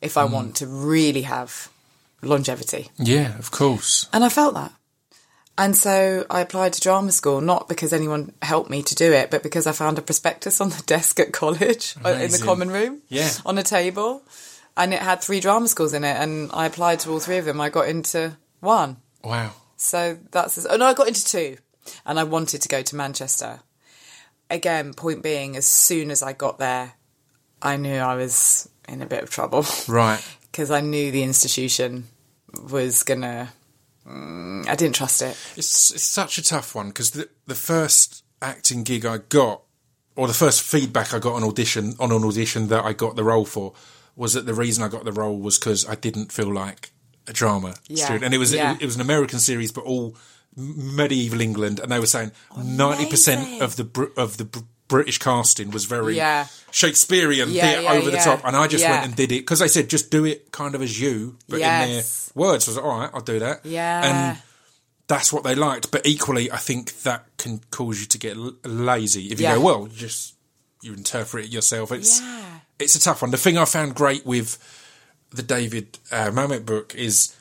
[0.00, 0.20] if Mm.
[0.20, 1.68] I want to really have
[2.22, 2.90] longevity.
[2.98, 4.06] Yeah, of course.
[4.12, 4.72] And I felt that.
[5.56, 9.30] And so I applied to drama school, not because anyone helped me to do it,
[9.30, 12.70] but because I found a prospectus on the desk at college uh, in the common
[12.70, 13.30] room Yeah.
[13.44, 14.22] on a table.
[14.76, 16.16] And it had three drama schools in it.
[16.16, 17.60] And I applied to all three of them.
[17.60, 18.98] I got into one.
[19.24, 19.50] Wow.
[19.76, 21.56] So that's oh no, I got into two,
[22.06, 23.60] and I wanted to go to Manchester.
[24.50, 26.94] Again, point being, as soon as I got there,
[27.62, 30.22] I knew I was in a bit of trouble Right.
[30.50, 32.04] because I knew the institution
[32.70, 33.52] was gonna.
[34.06, 35.36] Mm, I didn't trust it.
[35.56, 39.62] It's it's such a tough one because the the first acting gig I got,
[40.16, 43.24] or the first feedback I got on audition on an audition that I got the
[43.24, 43.74] role for,
[44.16, 46.92] was that the reason I got the role was because I didn't feel like
[47.26, 48.76] a drama Yeah, student, and it was yeah.
[48.80, 50.16] it, was an American series, but all
[50.56, 55.84] medieval England, and they were saying ninety percent of the of the British casting was
[55.84, 56.46] very Yeah.
[56.70, 59.68] Shakespearean, Yeah, yeah, over the top, and I just went and did it because they
[59.68, 62.30] said just do it kind of as you, but in their Yes.
[62.34, 62.66] words.
[62.66, 63.64] I was like, all right, I'll do that.
[63.64, 64.04] Yeah.
[64.30, 64.38] and
[65.06, 65.90] that's what they liked.
[65.90, 69.60] But equally, I think that can cause you to get l- lazy if you go,
[69.60, 70.34] well, just
[70.82, 71.90] you interpret it yourself.
[71.92, 72.58] It's Yeah.
[72.78, 73.30] it's a tough one.
[73.30, 74.58] The thing I found great with
[75.30, 77.34] the David uh, Mamet book is,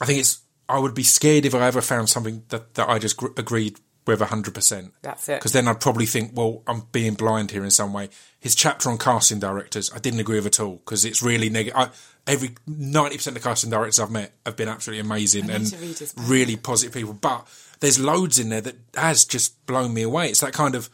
[0.00, 2.98] I think it's I would be scared if I ever found something that that I
[2.98, 4.92] just gr- agreed with hundred percent.
[5.02, 5.38] That's it.
[5.40, 8.08] Because then I'd probably think, well, I'm being blind here in some way.
[8.40, 11.90] His chapter on casting directors, I didn't agree with at all because it's really negative.
[12.26, 15.98] Every ninety percent of casting directors I've met have been absolutely amazing and to read
[15.98, 16.24] his book.
[16.28, 17.14] really positive people.
[17.14, 17.46] But
[17.80, 20.28] there's loads in there that has just blown me away.
[20.28, 20.90] It's that kind of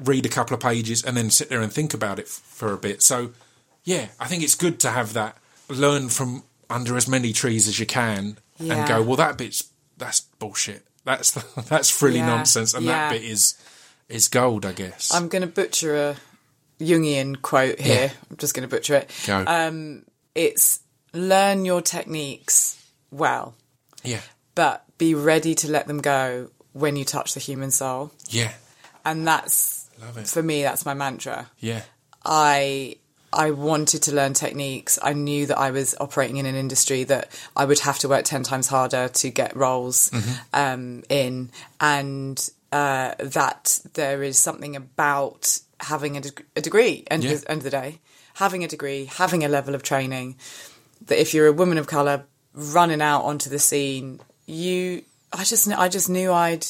[0.00, 2.72] read a couple of pages and then sit there and think about it f- for
[2.72, 3.02] a bit.
[3.02, 3.32] So,
[3.84, 5.38] yeah, I think it's good to have that.
[5.68, 8.74] Learn from under as many trees as you can Yeah.
[8.74, 10.86] and go, well, that bit's that's bullshit.
[11.08, 11.30] That's
[11.68, 12.92] that's frilly Yeah, nonsense, and yeah.
[13.08, 13.56] that bit is
[14.08, 15.12] is gold, I guess.
[15.14, 16.16] I'm going to butcher a
[16.84, 18.06] Jungian quote here.
[18.06, 18.10] Yeah.
[18.30, 19.10] I'm just going to butcher it.
[19.26, 19.44] Go.
[19.46, 20.80] Um, it's
[21.14, 22.76] learn your techniques
[23.10, 23.54] well,
[24.04, 24.20] yeah,
[24.54, 28.12] but be ready to let them go when you touch the human soul.
[28.28, 28.52] yeah,
[29.04, 29.88] And that's
[30.26, 30.62] for me.
[30.62, 31.50] That's my mantra.
[31.58, 31.82] yeah,
[32.24, 32.96] I
[33.32, 34.98] I wanted to learn techniques.
[35.02, 38.24] I knew that I was operating in an industry that I would have to work
[38.24, 40.10] ten times harder to get roles
[40.54, 47.04] um, in, and uh, that there is something about having a, deg- a degree.
[47.10, 47.32] End, Yeah.
[47.32, 48.00] of the, end of the day,
[48.34, 50.36] having a degree, having a level of training.
[51.06, 55.68] That if you're a woman of color running out onto the scene, you, I just,
[55.70, 56.66] I just knew I'd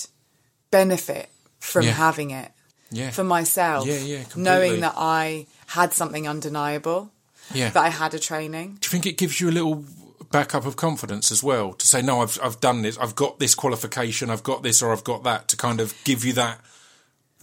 [0.71, 1.29] benefit
[1.61, 1.93] from Yeah.
[1.93, 2.51] having it
[2.91, 3.87] yeah, for myself.
[3.87, 4.43] Yeah, yeah, completely.
[4.43, 7.11] Knowing that I had something undeniable,
[7.55, 7.71] yeah.
[7.71, 8.79] that I had a training.
[8.81, 9.85] Do you think it gives you a little
[10.31, 13.55] backup of confidence as well to say, no, I've I've done this, I've got this
[13.55, 16.61] qualification, I've got this, or I've got that, to kind of give you that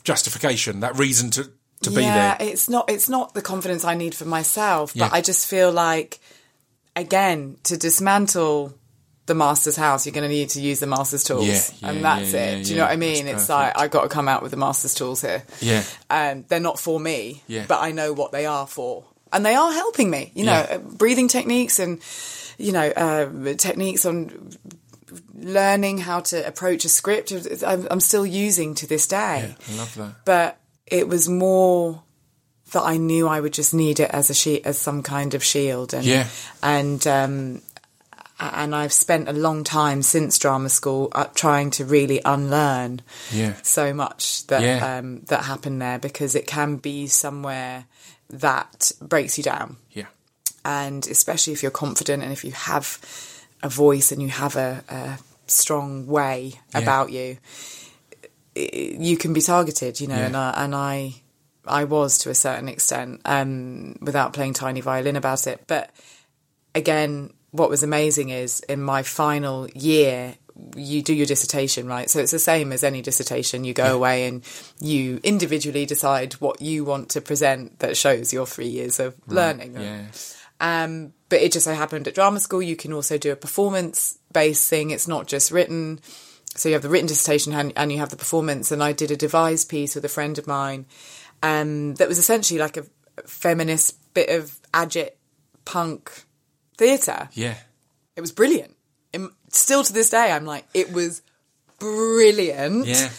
[0.04, 1.50] justification, that reason to
[1.82, 2.48] to be yeah, there.
[2.50, 5.18] it's not it's not the confidence I need for myself, but Yeah.
[5.18, 6.20] I just feel like
[6.96, 8.74] again to dismantle
[9.28, 12.04] the master's house, you're going to need to use the master's tools, Yeah, yeah, and
[12.06, 12.64] that's yeah, it.
[12.66, 13.28] Do you know what I mean?
[13.28, 13.80] It's like perfect.
[13.80, 15.44] I got to come out with the master's tools here.
[15.62, 17.66] Yeah, um, they're not for me, Yeah.
[17.68, 20.32] but I know what they are for, and they are helping me.
[20.36, 22.00] You know, uh, breathing techniques and
[22.58, 24.52] you know uh, techniques on
[25.34, 27.32] learning how to approach a script.
[27.66, 30.16] I'm, I'm still using to this day, I love that.
[30.26, 30.58] but
[30.88, 32.04] it was more
[32.72, 35.44] that I knew I would just need it as a she- as some kind of
[35.44, 36.28] shield, and Yeah.
[36.64, 37.62] and um,
[38.40, 43.54] and I've spent a long time since drama school uh, trying to really unlearn Yeah.
[43.64, 44.98] so much that Yeah.
[44.98, 47.86] um, that happened there because it can be somewhere
[48.30, 50.08] that breaks you down, Yeah,
[50.64, 53.00] and especially if you're confident and if you have
[53.64, 56.80] a voice and you have a, a strong way Yeah.
[56.82, 57.38] about you,
[58.56, 61.16] you can be targeted, you know, and I, and I
[61.68, 65.90] I was to a certain extent um, without playing tiny violin about it, but
[66.74, 67.32] again.
[67.56, 70.36] What was amazing is in my final year,
[70.76, 72.10] you do your dissertation, right?
[72.10, 73.64] So it's the same as any dissertation.
[73.64, 74.44] You go away and
[74.80, 79.76] you individually decide what you want to present that shows your three years of learning.
[79.76, 80.06] Yeah.
[80.60, 84.18] Um, but it just so happened at drama school, you can also do a performance
[84.32, 84.92] based thing.
[84.92, 86.00] It's not just written.
[86.56, 88.72] So you have the written dissertation and, and you have the performance.
[88.72, 90.86] And I did a devised piece with a friend of mine
[91.44, 92.86] um, that was essentially like a
[93.26, 95.18] feminist bit of agit
[95.66, 96.26] punk
[96.78, 97.30] theatre.
[97.34, 97.56] Yeah.
[98.16, 98.76] It was brilliant.
[99.14, 101.22] Im- Still to this day, I'm like, it was
[101.80, 102.86] brilliant.
[102.88, 103.10] Yeah.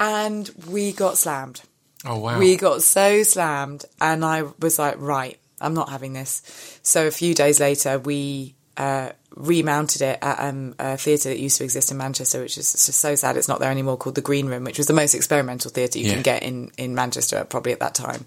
[0.00, 1.62] And we got slammed.
[2.04, 2.38] Oh wow.
[2.38, 6.42] We got so slammed, and I was like, right, I'm not having this.
[6.82, 11.58] So a few days later, we uh, remounted it at um, a theatre that used
[11.58, 14.20] to exist in Manchester, which is just so sad it's not there anymore, called the
[14.20, 16.14] Green Room, which was the most experimental theatre you Yeah.
[16.14, 18.24] can get in, in Manchester, probably at that time.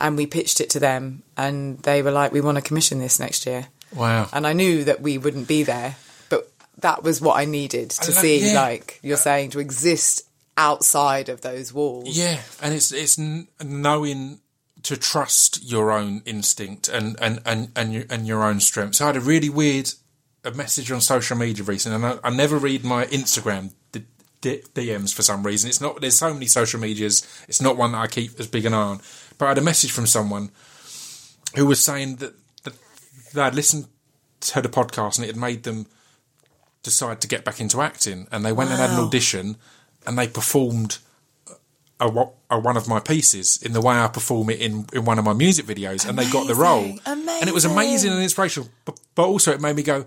[0.00, 3.18] And we pitched it to them, and they were like, we want to commission this
[3.18, 3.66] next year.
[3.94, 4.28] Wow.
[4.32, 5.96] And I knew that we wouldn't be there,
[6.28, 8.60] but that was what I needed to I see, yeah.
[8.60, 12.16] like you're uh, saying, to exist outside of those walls.
[12.16, 13.18] Yeah, and it's it's
[13.62, 14.40] knowing
[14.84, 19.00] to trust your own instinct and and and and your, and your own strengths.
[19.00, 19.92] I had a really weird
[20.44, 24.04] a message on social media recently, and I, I never read my Instagram d-
[24.40, 25.68] d- DMs for some reason.
[25.68, 27.26] It's not there's so many social medias.
[27.48, 29.00] It's not one that I keep as big an eye on.
[29.36, 30.50] But I had a message from someone
[31.54, 32.34] who was saying that,
[33.32, 33.86] they had listened
[34.40, 35.86] to the podcast and it had made them
[36.82, 39.56] decide to get back into acting, and they went and had an audition,
[40.06, 40.98] and they performed
[42.00, 42.06] a,
[42.50, 45.24] a one of my pieces in the way I perform it in, in one of
[45.24, 47.88] my music videos, and they got the role, Amazing, and it was amazing.
[47.88, 48.68] amazing and inspirational.
[48.84, 50.06] But, but also, it made me go,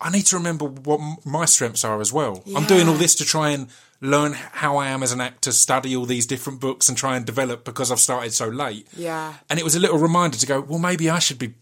[0.00, 2.42] I need to remember what my strengths are as well.
[2.54, 3.68] I'm doing all this to try and
[4.02, 7.24] learn how I am as an actor, study all these different books, and try and
[7.24, 8.86] develop because I've started so late.
[8.94, 9.34] Yeah.
[9.48, 10.60] and it was a little reminder to go.
[10.60, 11.54] Well, maybe I should be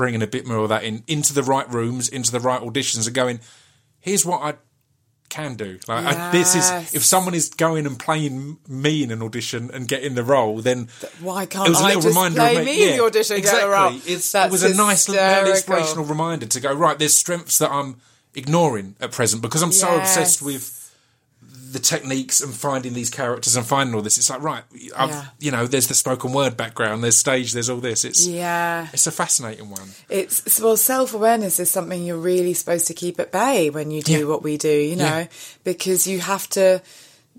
[0.00, 3.06] bringing a bit more of that in into the right rooms, into the right auditions,
[3.06, 3.38] and going.
[3.98, 4.54] Here's what I
[5.28, 5.78] can do.
[5.86, 9.86] Like I, this is if someone is going and playing me in an audition and
[9.86, 10.88] getting the role, then
[11.20, 13.36] Why can't it was a I little just reminder play of me in the audition
[13.36, 14.12] and get exactly.
[14.14, 16.98] It's, That's it was a nice little inspirational reminder to go right.
[16.98, 18.00] There's strengths that I'm
[18.34, 20.79] ignoring at present because I'm so obsessed with
[21.70, 24.18] the techniques and finding these characters and finding all this.
[24.18, 24.64] It's like right,
[24.96, 25.24] I've, Yeah.
[25.38, 28.04] you know, there's the spoken word background, there's stage, there's all this.
[28.04, 28.88] It's Yeah.
[28.92, 29.90] it's a fascinating one.
[30.08, 34.02] It's well, self awareness is something you're really supposed to keep at bay when you
[34.02, 34.24] do Yeah.
[34.24, 35.26] what we do, you know, Yeah.
[35.64, 36.82] because you have to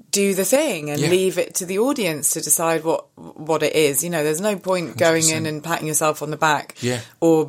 [0.10, 1.10] do the thing and Yeah.
[1.10, 4.04] leave it to the audience to decide what what it is.
[4.04, 7.02] You know, there's no point going in and patting yourself on the back, Yeah.
[7.20, 7.48] or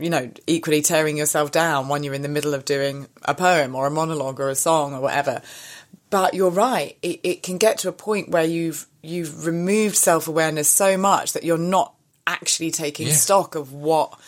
[0.00, 3.74] you know, equally tearing yourself down when you're in the middle of doing a poem
[3.74, 5.42] or a monologue or a song or whatever.
[6.10, 10.28] But you're right; it, it can get to a point where you've you've removed self
[10.28, 11.94] awareness so much that you're not
[12.26, 13.14] actually taking Yeah.
[13.14, 14.18] stock of what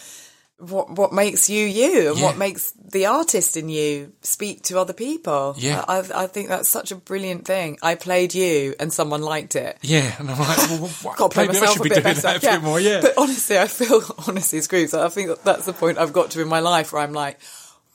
[0.59, 2.25] what what makes you you and Yeah.
[2.25, 5.55] what makes the artist in you speak to other people.
[5.57, 5.83] Yeah.
[5.89, 7.79] I, I think that's such a brilliant thing.
[7.83, 9.79] I played you and someone liked it.
[9.81, 12.15] Yeah, and I'm like, well, what, Got to play myself should a be bit doing
[12.15, 12.21] better.
[12.21, 12.79] that a bit more.
[12.79, 14.91] Yeah, But honestly, I feel honestly screwed.
[14.91, 17.15] So I think that that's the point I've got to in my life where I'm
[17.15, 17.39] like,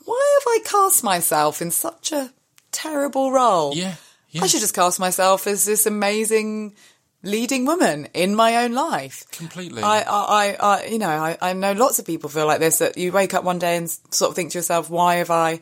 [0.05, 2.31] why have I cast myself in such a
[2.75, 3.73] terrible role?
[3.75, 3.95] Yeah,
[4.29, 4.43] yeah.
[4.43, 6.75] I should just cast myself as this amazing
[7.23, 9.25] leading woman in my own life.
[9.31, 9.81] Completely.
[9.81, 12.79] I, I, I, I you know, I, I know lots of people feel like this.
[12.79, 15.59] That you wake up one day and sort of think to yourself, why have I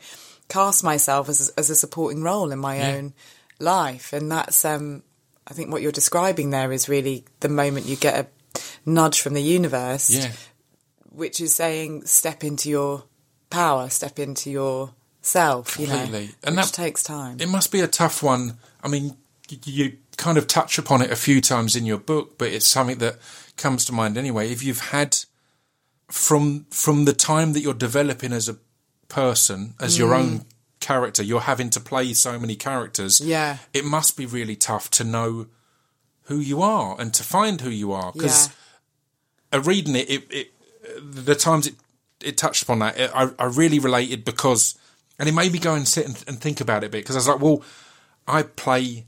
[0.49, 2.95] cast myself as as a supporting role in my Yeah.
[2.95, 3.13] own
[3.59, 4.11] life?
[4.11, 5.03] And that's, um,
[5.47, 8.27] I think, what you're describing there is really the moment you get a
[8.85, 10.31] nudge from the universe, yeah,
[11.11, 13.03] which is saying, step into your
[13.49, 14.91] power, step into your
[15.25, 15.79] self.
[15.79, 16.35] You know, Completely.
[16.43, 17.37] And which that- takes time.
[17.39, 18.57] it must be a tough one.
[18.83, 19.17] I mean,
[19.49, 22.99] you kind of touch upon it a few times in your book, but it's something
[22.99, 23.17] that
[23.57, 24.51] comes to mind anyway.
[24.51, 25.17] If you've had
[26.09, 28.57] from from the time that you're developing as a
[29.07, 30.45] person, as your own
[30.79, 33.21] character, you're having to play so many characters.
[33.21, 33.57] Yeah.
[33.73, 35.47] it must be really tough to know
[36.23, 38.49] who you are and to find who you are because
[39.51, 39.59] yeah.
[39.59, 40.51] uh, reading it, it, it
[41.01, 41.75] the times it
[42.23, 44.75] it touched upon that, it, I, I really related because,
[45.23, 47.15] and it made me go and sit and, and think about it a bit because
[47.15, 47.63] I was like, well,
[48.27, 49.05] I play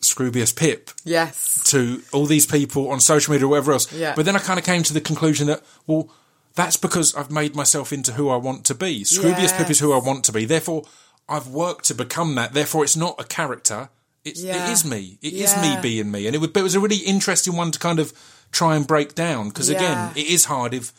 [0.00, 1.62] Scroobius Pip Yes.
[1.70, 4.14] to all these people on social media or whatever else, Yeah.
[4.16, 6.10] but then I kind of came to the conclusion that well,
[6.54, 9.02] that's because I've made myself into who I want to be.
[9.04, 10.46] Scroobius Pip is who I want to be.
[10.46, 10.84] Therefore,
[11.28, 12.54] I've worked to become that.
[12.54, 13.90] Therefore, it's not a character.
[14.24, 14.66] It's, Yeah.
[14.68, 15.18] It is me.
[15.22, 15.76] It is Yeah.
[15.76, 16.26] me being me.
[16.26, 18.12] And it, would, it was a really interesting one to kind of
[18.52, 20.92] try and break down because again, it is hard if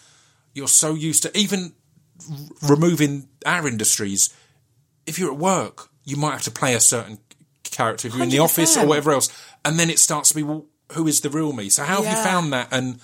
[0.53, 1.73] you're so used to even
[2.29, 2.37] r-
[2.69, 4.29] removing our industries.
[5.11, 7.19] If you're at work, you might have to play a certain
[7.65, 8.07] character.
[8.07, 9.29] If you're in the office or whatever else,
[9.65, 11.67] and then it starts to be well, who is the real me?
[11.67, 12.69] So how have you found that?
[12.71, 13.01] And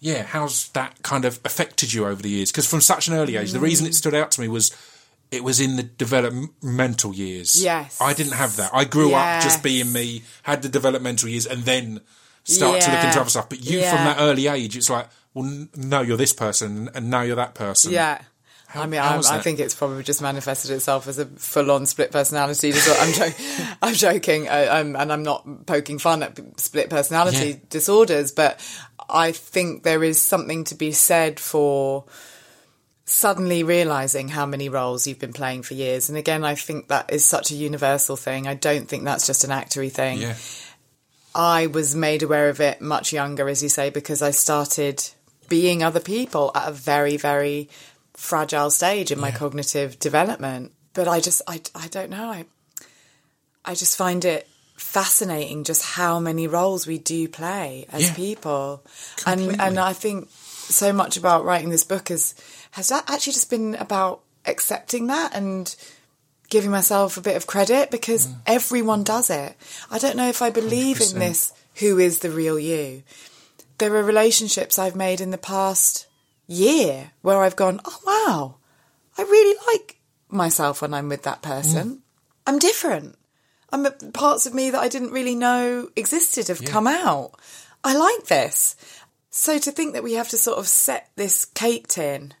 [0.00, 2.50] yeah, how's that kind of affected you over the years?
[2.50, 3.94] Because from such an early age, the reason it mm.
[3.94, 4.74] stood out to me was
[5.30, 7.62] it was in the developmental years.
[7.62, 8.00] Yes.
[8.00, 8.70] I didn't have that.
[8.72, 12.00] I grew up just being me, had the developmental years, and then
[12.44, 13.48] start to look into other stuff.
[13.48, 13.94] But you, Yeah.
[13.94, 17.54] from that early age, it's like, well, no, you're this person, and now you're that
[17.54, 17.92] person.
[17.92, 18.20] Yeah.
[18.74, 22.72] I mean, I, I think it's probably just manifested itself as a full-on split personality
[22.72, 23.00] disorder.
[23.00, 27.56] I'm, jo- I'm joking, I, I'm, and I'm not poking fun at split personality Yeah.
[27.70, 28.58] disorders, but
[29.08, 32.04] I think there is something to be said for
[33.06, 36.08] suddenly realizing how many roles you've been playing for years.
[36.08, 38.46] And again, I think that is such a universal thing.
[38.48, 40.20] I don't think that's just an actory thing.
[40.22, 40.36] Yeah.
[41.34, 45.02] I was made aware of it much younger, as you say, because I started
[45.48, 47.68] being other people at a very, very
[48.14, 49.36] fragile stage in my Yeah.
[49.38, 50.72] cognitive development.
[50.92, 52.30] But I just, I, I don't know.
[52.30, 52.44] I,
[53.64, 54.46] I just find it
[54.76, 58.14] fascinating just how many roles we do play as Yeah.
[58.14, 58.82] people,
[59.26, 60.28] and and I think
[60.68, 62.34] so much about writing this book is
[62.72, 65.74] has that actually just been about accepting that and
[66.50, 68.36] giving myself a bit of credit because Mm.
[68.46, 69.56] everyone does it.
[69.90, 71.12] I don't know if I believe 100%.
[71.14, 73.02] in this who is the real you.
[73.78, 76.06] There are relationships I've made in the past
[76.46, 78.56] year where I've gone, oh wow,
[79.18, 81.88] I really like myself when I'm with that person.
[81.88, 81.98] Mm.
[82.46, 83.16] I'm different.
[83.72, 87.32] I'm parts of me that I didn't really know existed have come out.
[87.82, 88.76] I like this.
[89.30, 92.34] So to think that we have to sort of set this cake tin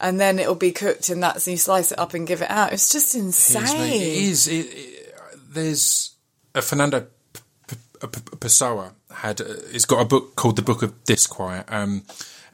[0.00, 2.50] and then it'll be cooked and that's and you slice it up and give it
[2.50, 2.72] out.
[2.72, 3.92] It's just insane.
[3.92, 4.48] It is.
[4.48, 5.14] It, it,
[5.48, 6.16] there's
[6.54, 9.40] a Fernando P- P- P- Pessoa had.
[9.40, 12.02] Uh, he's got a book called The Book of Disquiet, um,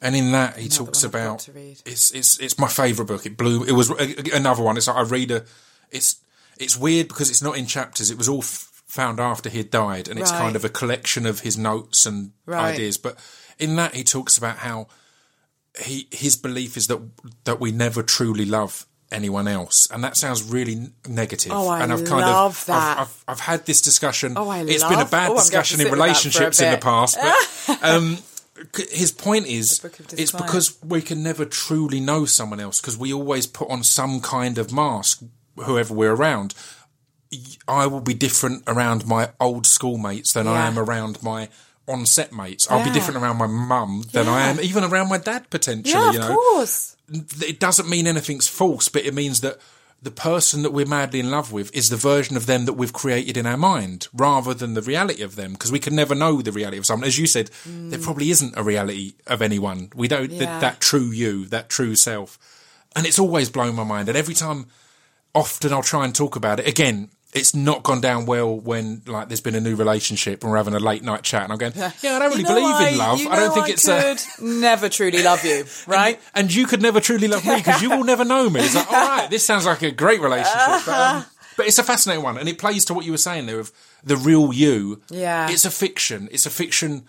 [0.01, 1.49] and in that he talks I've got about.
[1.87, 3.27] It's it's it's my favourite book.
[3.27, 3.65] It blew.
[3.65, 4.77] It was a, another one.
[4.77, 5.45] It's like I read a.
[5.91, 6.17] It's
[6.59, 8.11] it's weird because it's not in chapters.
[8.11, 10.39] It was all f- found after he had died, and it's Right.
[10.41, 12.75] kind of a collection of his notes and Right.
[12.75, 12.99] ideas.
[12.99, 13.17] But
[13.59, 14.89] in that he talks about how
[15.81, 17.01] he his belief is that
[17.45, 21.53] that we never truly love anyone else, and that sounds really negative.
[21.53, 22.99] Oh, I and I've kind love of, that.
[22.99, 24.35] I've, I've, I've had this discussion.
[24.37, 25.99] Oh, I It's been a bad oh, I'm going to discussion in sit with that
[25.99, 27.19] for a relationships in the past,
[27.69, 28.19] but um,
[28.91, 33.47] his point is it's because we can never truly know someone else because we always
[33.47, 35.23] put on some kind of mask,
[35.57, 36.55] whoever we're around.
[37.67, 41.49] I will be different around my old schoolmates than I am around my
[41.89, 42.71] on set mates.
[42.71, 45.93] I'll be different around my mum than I am even around my dad potentially.
[45.93, 46.97] yeah, of you know, course.
[47.13, 49.59] It doesn't mean anything's false, but it means that
[50.01, 52.93] the person that we're madly in love with is the version of them that we've
[52.93, 56.43] created in our mind rather than the reality of them because we can never know
[56.43, 57.07] the reality of someone.
[57.07, 59.91] As you said, there probably isn't a reality of anyone.
[59.95, 60.61] We don't, th- Mm.
[60.61, 62.37] That true you, that true self.
[62.97, 64.09] And it's always blown my mind.
[64.09, 64.67] And every time,
[65.35, 67.11] often I'll try and talk about it again.
[67.33, 70.75] It's not gone down well when like there's been a new relationship and we're having
[70.75, 72.89] a late night chat and I'm going, yeah, I don't really You know believe I-
[72.91, 73.21] in love.
[73.21, 76.21] you I don't think I it's a, could never truly love you, right?
[76.35, 78.61] and you could never truly love me because you will never know me.
[78.61, 80.85] It's like, all right, this sounds like a great relationship.
[80.85, 81.25] But, um,
[81.57, 83.73] but it's a fascinating one, and it plays to what you were saying there of
[84.05, 85.01] the real you.
[85.09, 85.49] Yeah.
[85.51, 86.29] it's a fiction.
[86.33, 87.05] It's a fiction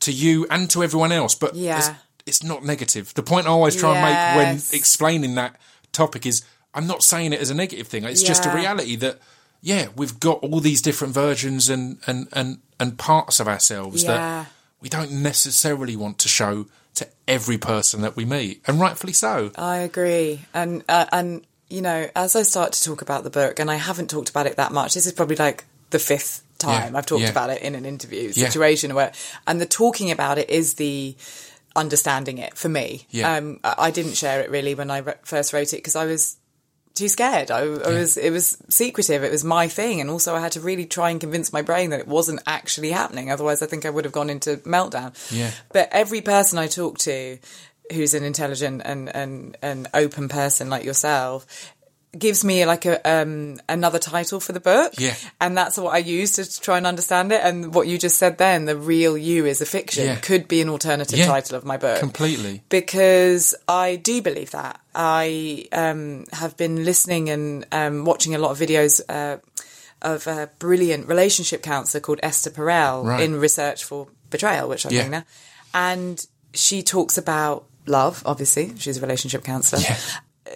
[0.00, 1.78] to you and to everyone else, but Yeah.
[1.78, 1.90] it's,
[2.24, 3.14] it's not negative.
[3.14, 5.56] The point I always try and make when explaining that
[5.90, 8.04] topic is I'm not saying it as a negative thing.
[8.04, 9.18] It's just a reality that
[9.62, 14.12] yeah, we've got all these different versions and and and and parts of ourselves Yeah.
[14.12, 14.46] that
[14.80, 19.50] we don't necessarily want to show to every person that we meet, and rightfully so.
[19.56, 23.58] I agree, and uh, and you know, as I start to talk about the book,
[23.58, 24.94] and I haven't talked about it that much.
[24.94, 27.30] This is probably like the fifth time Yeah, I've talked yeah.
[27.30, 29.12] about it in an interview situation where,
[29.46, 31.16] and the talking about it is the
[31.74, 33.06] understanding it for me.
[33.10, 33.34] Yeah.
[33.36, 36.06] Um, I I didn't share it really when I re- first wrote it because I
[36.06, 36.36] was
[36.96, 37.50] too scared.
[37.50, 39.22] I, I was it was secretive.
[39.22, 41.90] It was my thing, and also I had to really try and convince my brain
[41.90, 43.30] that it wasn't actually happening.
[43.30, 45.14] Otherwise, I think I would have gone into meltdown.
[45.30, 45.50] Yeah.
[45.72, 47.38] But every person I talk to,
[47.92, 51.74] who's an intelligent and and an open person like yourself.
[52.16, 55.14] Gives me like a um, another title for the book, Yeah.
[55.40, 57.40] and that's what I use to try and understand it.
[57.44, 60.16] And what you just said then, the real you is a fiction, Yeah.
[60.16, 61.26] could be an alternative Yeah.
[61.26, 62.62] title of my book Completely.
[62.68, 64.80] because I do believe that.
[64.94, 69.38] I um, have been listening and um, watching a lot of videos uh,
[70.00, 73.20] of a brilliant relationship counsellor called Esther Perel Right.
[73.22, 75.00] in Research for Betrayal, which I'm Yeah.
[75.02, 75.24] doing now.
[75.74, 76.24] And
[76.54, 78.72] she talks about love, obviously.
[78.78, 79.80] She's a relationship counsellor.
[79.80, 79.96] Yeah.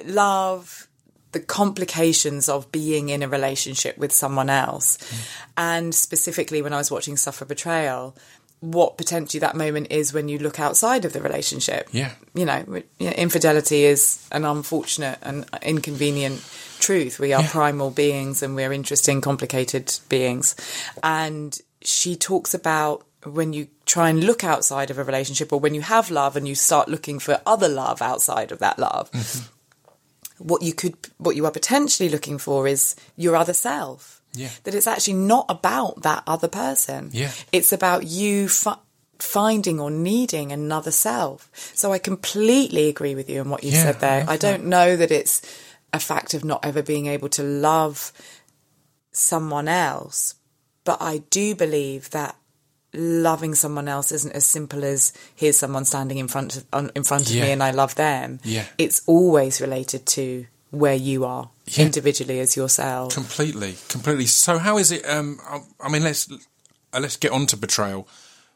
[0.06, 0.86] Love,
[1.32, 4.96] the complications of being in a relationship with someone else.
[4.98, 5.26] Mm.
[5.56, 8.16] And specifically, when I was watching Suffer Betrayal,
[8.60, 12.10] what potentially that moment is when you look outside of the relationship Yeah.
[12.34, 16.42] you know, w- you know, infidelity is an unfortunate and inconvenient
[16.78, 17.18] truth.
[17.18, 17.48] We are Yeah.
[17.50, 20.54] primal beings and we're interesting, complicated beings.
[21.02, 25.74] And she talks about when you try and look outside of a relationship or when
[25.74, 29.10] you have love and you start looking for other love outside of that love
[30.40, 34.16] what you could what you are potentially looking for is your other self.
[34.32, 34.50] Yeah.
[34.64, 37.10] that it's actually not about that other person.
[37.12, 37.32] Yeah.
[37.52, 38.78] it's about you fi-
[39.18, 41.50] finding or needing another self.
[41.74, 44.24] So i completely agree with you on what you Yeah, said there.
[44.28, 45.42] I i don't know that it's
[45.92, 48.12] a fact of not ever being able to love
[49.12, 50.36] someone else
[50.84, 52.36] but i do believe that
[52.92, 57.04] loving someone else isn't as simple as here's someone standing in front of on, in
[57.04, 57.44] front of Yeah.
[57.44, 58.40] me and I love them.
[58.42, 58.64] Yeah.
[58.78, 61.84] It's always related to where you are Yeah.
[61.86, 63.12] individually as yourself.
[63.14, 64.26] Completely, completely.
[64.26, 65.08] So, how is it?
[65.08, 65.40] Um,
[65.80, 68.08] I, mean, let's uh, let's get on to betrayal.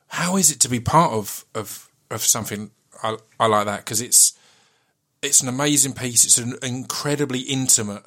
[0.09, 2.71] How is it to be part of of of something
[3.03, 3.85] I, I like that?
[3.85, 4.33] Because it's
[5.23, 6.25] it's an amazing piece.
[6.25, 8.03] It's an incredibly intimate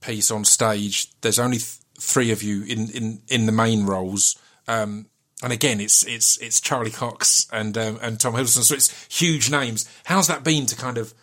[0.00, 1.08] piece on stage.
[1.20, 4.36] There's only th- three of you in in in the main roles.
[4.68, 5.06] Um,
[5.42, 9.50] and again, it's it's it's Charlie Cox and um, and Tom Hiddleston, so it's huge
[9.50, 9.88] names.
[10.04, 11.14] How's that been to kind of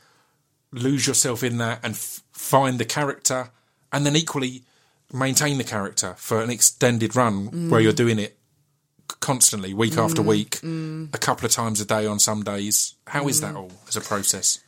[0.71, 3.49] lose yourself in that and f- find the character,
[3.91, 4.63] and then equally
[5.13, 8.37] maintain the character for an extended run where you're doing it
[9.21, 12.95] constantly, week after week, a couple of times a day on some days.
[13.07, 14.59] How is that all as a process?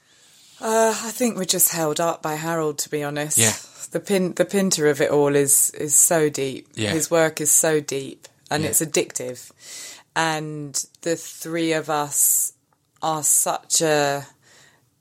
[0.61, 3.37] Uh, I think we're just held up by Harold, to be honest.
[3.37, 3.53] Yeah.
[3.91, 6.67] The pin, the pinter of it all is is so deep.
[6.75, 6.91] Yeah.
[6.91, 8.69] His work is so deep, and Yeah.
[8.69, 9.51] it's addictive.
[10.15, 12.53] And the three of us
[13.01, 14.25] are such a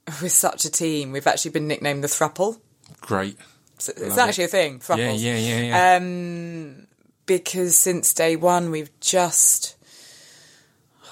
[0.23, 1.13] we're such a team.
[1.13, 2.61] We've actually been nicknamed the Thruple.
[3.01, 3.37] Great.
[3.77, 4.79] It's, it's Love actually a thing.
[4.81, 4.99] Thruples.
[4.99, 5.97] Yeah, yeah, yeah, yeah.
[5.97, 6.87] Um,
[7.27, 9.77] because since day one, we've just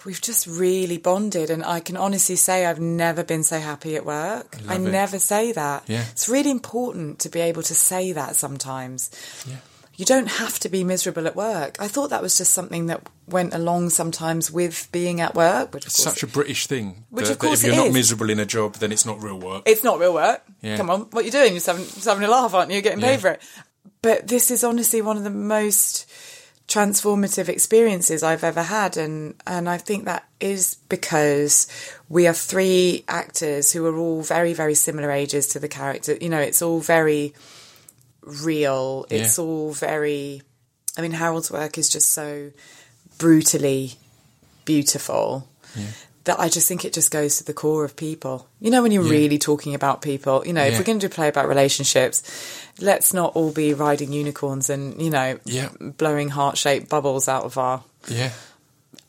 [0.05, 4.07] we've just really bonded, and I can honestly say I've never been so happy at
[4.07, 4.57] work.
[4.69, 4.79] I, it.
[4.79, 5.85] never say that.
[5.89, 6.05] Yeah.
[6.13, 9.11] It's really important to be able to say that sometimes.
[9.49, 9.57] Yeah.
[9.97, 11.77] You don't have to be miserable at work.
[11.81, 15.85] I thought that was just something that went along sometimes with being at work, which
[15.85, 17.05] of It's such a British thing.
[17.11, 17.95] Which that, of course if you're not is.
[17.95, 19.63] miserable in a job, then it's not real work.
[19.67, 20.43] it's not real work.
[20.61, 20.77] Yeah.
[20.77, 21.47] Come on, what are you doing?
[21.53, 22.75] You're just having, just having a laugh, aren't you?
[22.75, 23.17] You're getting paid Yeah.
[23.19, 23.43] for it.
[24.03, 26.07] But this is honestly one of the most
[26.69, 31.67] transformative experiences I've ever had, and and I think that is because
[32.09, 36.17] we are three actors who are all very very similar ages to the character.
[36.21, 37.35] You know, it's all very
[38.27, 39.07] real.
[39.09, 39.45] It's Yeah.
[39.45, 40.43] all very.
[40.99, 42.51] I mean, Harold's work is just so
[43.19, 43.95] brutally
[44.65, 45.49] beautiful
[46.25, 48.49] that I just think it just goes to the core of people.
[48.61, 49.11] You know, when you're Yeah.
[49.11, 52.23] really talking about people, you know, if we're going to do play about relationships,
[52.81, 55.69] let's not all be riding unicorns and, you know, Yeah.
[55.81, 58.33] blowing heart shaped bubbles out of our Yeah.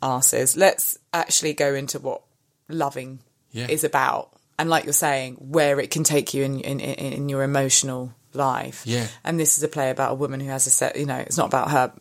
[0.03, 0.55] asses.
[0.57, 2.21] Let's actually go into what
[2.69, 3.19] loving
[3.51, 3.67] Yeah.
[3.69, 4.29] is about.
[4.59, 8.13] And like you're saying, where it can take you in, in, in, in your emotional
[8.37, 8.83] life.
[8.85, 9.07] Yeah.
[9.23, 11.37] And this is a play about a woman who has a set, you know, it's
[11.37, 11.91] not about her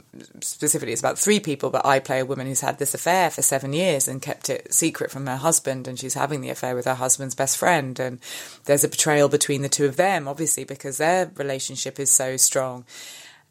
[0.41, 3.43] specifically, it's about three people, but I play a woman who's had this affair for
[3.43, 5.89] seven years and kept it secret from her husband.
[5.89, 7.99] And she's having the affair with her husband's best friend.
[7.99, 8.21] And
[8.67, 12.85] there's a betrayal between the two of them, obviously, because their relationship is so strong.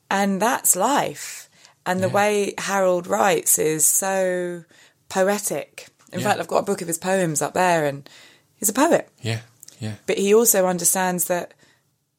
[0.10, 1.50] And that's life.
[1.86, 2.14] And the Yeah.
[2.14, 4.64] way Harold writes is so
[5.10, 5.88] poetic.
[6.12, 6.28] In Yeah.
[6.28, 8.10] fact, I've got a book of his poems up there, and
[8.56, 9.10] he's a poet.
[9.22, 9.42] Yeah.
[9.80, 9.96] Yeah.
[10.06, 11.54] But he also understands that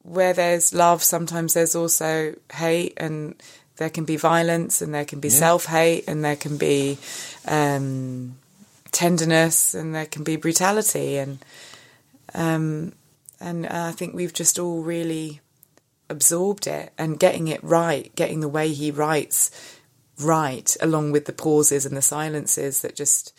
[0.07, 3.35] where there's love, sometimes there's also hate, and
[3.77, 6.99] there can be violence, and there can be self hate, and there can be
[7.47, 8.37] um,
[8.93, 11.39] tenderness, and there can be brutality, and
[12.35, 12.93] um,
[13.41, 15.41] and I think we've just all really
[16.09, 19.51] absorbed it and getting it right, getting the way he writes
[20.19, 23.39] right, along with the pauses and the silences that just,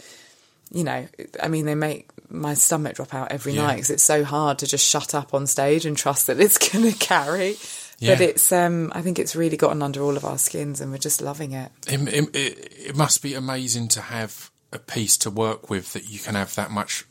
[0.72, 1.08] you know,
[1.42, 3.64] I mean, they make my stomach drop out every Yeah.
[3.68, 6.58] night because it's so hard to just shut up on stage and trust that it's
[6.72, 7.56] going to carry.
[8.00, 11.00] But it's, um, I think it's really gotten under all of our skins and we're
[11.00, 11.72] just loving it.
[11.88, 16.20] It, it, it, must be amazing to have a piece to work with that you
[16.20, 17.06] can have that much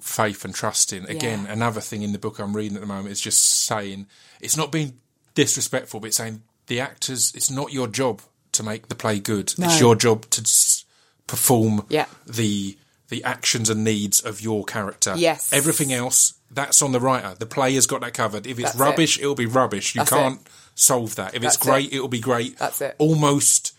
[0.00, 1.04] faith and trust in.
[1.06, 1.52] Again, Yeah.
[1.52, 4.06] another thing in the book I'm reading at the moment is just saying
[4.40, 4.98] it's not being
[5.34, 8.20] disrespectful, but it's saying the actors, it's not your job
[8.52, 9.54] to make the play good.
[9.56, 9.66] No.
[9.66, 10.84] It's your job to s-
[11.28, 12.06] perform Yeah.
[12.26, 12.76] the
[13.08, 15.14] the actions and needs of your character.
[15.16, 15.52] Yes.
[15.52, 17.34] Everything else, that's on the writer.
[17.38, 18.46] The player's got that covered.
[18.46, 19.26] If it's That's rubbish, it.
[19.26, 19.94] will be rubbish.
[19.94, 20.40] You That's can't
[20.74, 21.34] solve that.
[21.34, 21.70] If it's That's it.
[21.70, 22.00] great, it.
[22.00, 22.58] will be great.
[22.58, 22.94] That's it.
[22.98, 23.76] Almost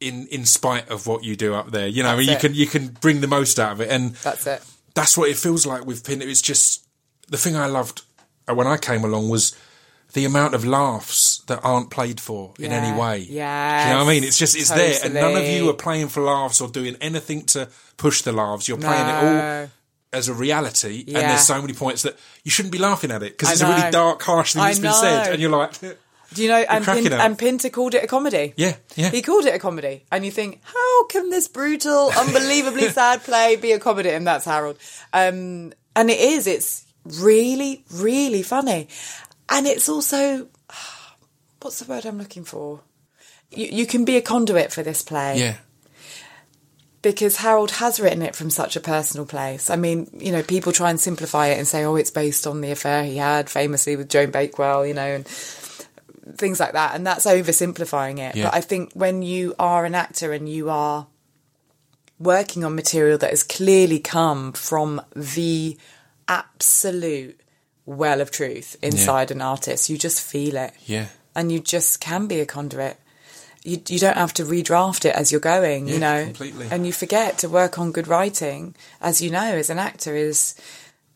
[0.00, 1.86] in in spite of what you do up there.
[1.86, 2.40] You know, you it.
[2.40, 4.62] can you can bring the most out of it, and That's it.
[4.94, 6.22] that's what it feels like with Pin.
[6.22, 6.86] It's just
[7.28, 8.02] the thing I loved
[8.48, 9.54] uh, when I came along was
[10.12, 13.18] the amount of laughs that aren't played for in any way.
[13.18, 13.84] Yeah.
[13.84, 14.24] You know what I mean?
[14.24, 17.44] It's just it's there, and none of you are playing for laughs or doing anything
[17.46, 18.68] to push the laughs.
[18.68, 19.68] You're playing it all
[20.12, 23.38] as a reality, and there's so many points that you shouldn't be laughing at it
[23.38, 26.42] because it's a really dark, harsh thing I that's been said, and you're like, Do
[26.42, 26.64] you know?
[26.68, 28.54] And, Pin, and Pinter called it a comedy.
[28.56, 29.10] Yeah, yeah.
[29.10, 33.56] He called it a comedy, and you think, how can this brutal, unbelievably sad play
[33.56, 34.10] be a comedy?
[34.10, 34.78] And that's Harold.
[35.12, 36.46] Um, and it is.
[36.46, 38.88] It's really, really funny,
[39.50, 40.48] and it's also
[41.60, 42.80] what's the word I'm looking for?
[43.50, 45.56] You, you can be a conduit for this play yeah,
[47.02, 49.70] because Harold has written it from such a personal place.
[49.70, 52.60] I mean, you know, people try and simplify it and say, oh, it's based on
[52.60, 56.94] the affair he had famously with Joan Bakewell, you know, and things like that.
[56.94, 58.36] And that's oversimplifying it.
[58.36, 58.44] Yeah.
[58.44, 61.06] But I think when you are an actor and you are
[62.18, 65.78] working on material that has clearly come from the
[66.28, 67.39] absolute
[67.86, 71.06] well of truth inside an artist, you just feel it yeah.
[71.34, 72.96] and you just can be a conduit.
[73.62, 76.24] You you don't have to redraft it as you're going, you know.
[76.24, 76.68] completely.
[76.70, 80.54] And you forget to work on good writing, as you know, as an actor is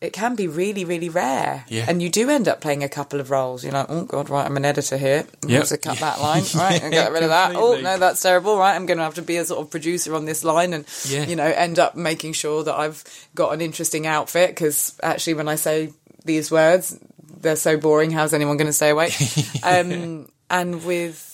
[0.01, 1.65] it can be really, really rare.
[1.67, 1.85] Yeah.
[1.87, 3.63] And you do end up playing a couple of roles.
[3.63, 5.25] You're like, oh god, right, I'm an editor here.
[5.43, 5.65] I'm Yep.
[5.67, 7.55] to cut that line, right, and get rid of that.
[7.55, 8.75] Oh no, that's terrible, right?
[8.75, 11.25] I'm going to have to be a sort of producer on this line, and Yeah.
[11.25, 13.03] you know, end up making sure that I've
[13.33, 14.49] got an interesting outfit.
[14.49, 15.93] Because actually, when I say
[16.25, 16.99] these words,
[17.41, 18.11] they're so boring.
[18.11, 19.13] How's anyone going to stay awake?
[19.63, 21.31] um, and with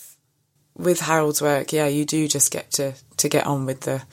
[0.78, 4.04] with Harold's work, yeah, you do just get to to get on with the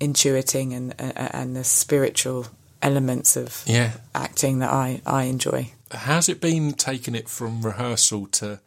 [0.00, 2.46] intuiting and and, and the spiritual
[2.82, 3.92] elements of Yeah.
[4.14, 5.72] acting that I I enjoy.
[5.90, 8.60] How's it been taking it from rehearsal to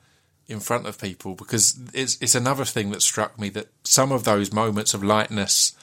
[0.48, 1.36] in front of people?
[1.36, 5.74] Because it's it's another thing that struck me that some of those moments of lightness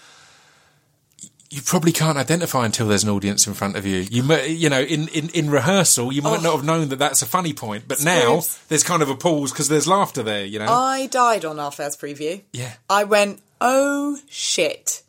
[1.51, 4.07] you probably can't identify until there's an audience in front of you.
[4.11, 6.43] You mi- you know in, in, in rehearsal you might oh.
[6.43, 9.53] not have known that that's a funny point, but now there's kind of a pause
[9.53, 10.45] because there's laughter there.
[10.45, 12.43] You know, I died on our first preview.
[12.53, 15.03] yeah, I went, oh shit.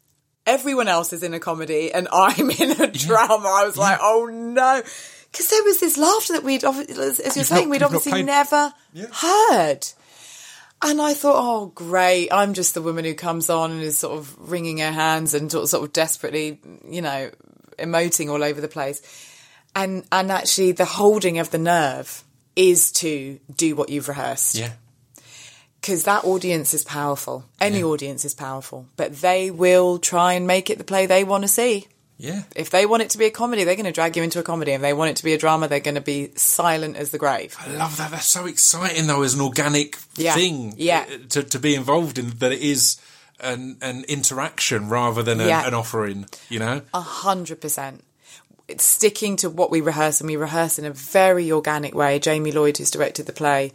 [0.46, 3.48] Everyone else is in a comedy and I'm in a drama.
[3.48, 4.82] I was like, oh no.
[5.32, 8.24] Because there was this laughter that we'd, as as you're You've saying, not- we'd obviously
[8.24, 9.06] never Yeah.
[9.14, 9.86] heard.
[10.82, 12.30] And I thought, oh, great.
[12.32, 15.52] I'm just the woman who comes on and is sort of wringing her hands and
[15.52, 17.32] sort of, desperately, you know,
[17.78, 19.02] emoting all over the place.
[19.76, 22.24] And, and actually the holding of the nerve
[22.56, 24.72] is to do what you've rehearsed yeah,
[25.80, 27.46] because that audience is powerful.
[27.62, 31.44] Any audience is powerful, but they will try and make it the play they want
[31.44, 31.88] to see.
[32.22, 32.44] Yeah.
[32.56, 34.44] If they want it to be a comedy, they're going to drag you into a
[34.44, 34.74] comedy.
[34.74, 37.10] And if they want it to be a drama, they're going to be silent as
[37.12, 37.56] the grave.
[37.60, 38.12] I love that.
[38.12, 40.36] That's so exciting, though, as an organic Yeah.
[40.36, 40.74] thing.
[40.78, 41.06] Yeah.
[41.12, 42.98] uh, To, to be involved in that it is
[43.40, 45.66] an an interaction rather than a, Yeah.
[45.66, 46.26] an offering.
[46.50, 46.82] You know.
[46.94, 48.04] A hundred percent.
[48.68, 52.20] It's sticking to what we rehearse, and we rehearse in a very organic way.
[52.20, 53.72] Jamie Lloyd, who's directed the play,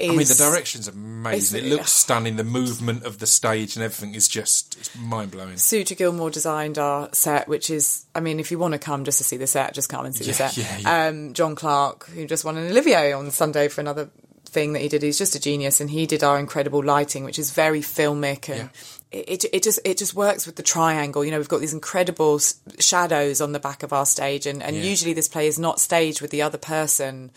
[0.00, 1.64] I mean, the direction's amazing.
[1.64, 2.34] It looks stunning.
[2.36, 5.54] The movement of the stage and everything is just it's mind blowing.
[5.54, 9.18] Soutra Gilmour designed our set, which is, I mean, if you want to come just
[9.18, 10.56] to see the set, just come and see the Yeah, set.
[10.56, 11.06] yeah, yeah.
[11.08, 14.10] Um, Jon Clark, who just won an Olivier on Sunday for another
[14.46, 17.38] thing that he did, he's just a genius, and he did our incredible lighting, which
[17.38, 18.70] is very filmic and.
[19.12, 21.24] It, it, it just it just works with the triangle.
[21.24, 24.60] You know, we've got these incredible s- shadows on the back of our stage, and,
[24.60, 24.82] and Yeah.
[24.82, 27.30] usually this play is not staged with the other person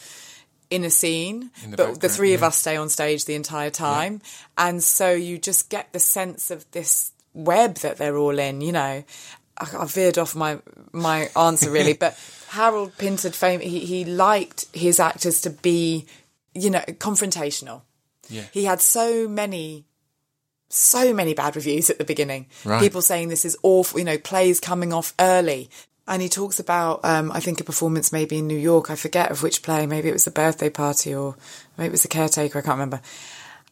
[0.70, 2.48] in a scene, In the but the three of yeah.
[2.48, 4.22] us stay on stage the entire time.
[4.58, 8.72] And so you just get the sense of this web that they're all in, you
[8.72, 9.04] know.
[9.58, 10.60] I, I veered off my
[10.92, 16.06] my answer really, but Harold Pinter fame he, he liked his actors to be,
[16.54, 17.82] you know, confrontational.
[18.30, 18.44] Yeah.
[18.52, 19.86] He had so many
[20.70, 22.48] so many bad reviews at the beginning.
[22.66, 22.82] Right.
[22.82, 25.70] People saying this is awful, you know, plays coming off early.
[26.08, 28.90] And he talks about, um, I think, a performance maybe in New York.
[28.90, 29.86] I forget of which play.
[29.86, 31.36] Maybe it was the birthday party or
[31.78, 32.60] maybe it was the caretaker.
[32.60, 33.02] I can't remember.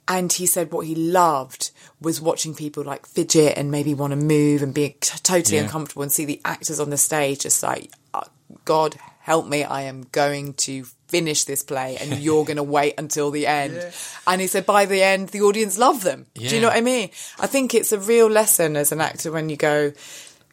[0.08, 1.72] And he said what he loved
[2.02, 5.64] was watching people like fidget and maybe want to move and be t- totally Yeah.
[5.64, 8.22] uncomfortable and see the actors on the stage just like, "Oh,
[8.66, 12.94] God help me, I am going to finish this play and you're going to wait
[13.00, 13.84] until the end.
[14.28, 16.28] And he said by the end, the audience love them.
[16.36, 17.10] Do you know what I mean?
[17.40, 19.94] I think it's a real lesson as an actor when you go,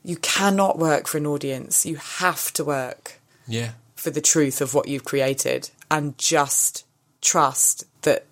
[0.04, 1.86] you cannot work for an audience.
[1.86, 3.72] You have to work Yeah.
[3.96, 6.84] for the truth of what you've created and just
[7.20, 8.26] trust that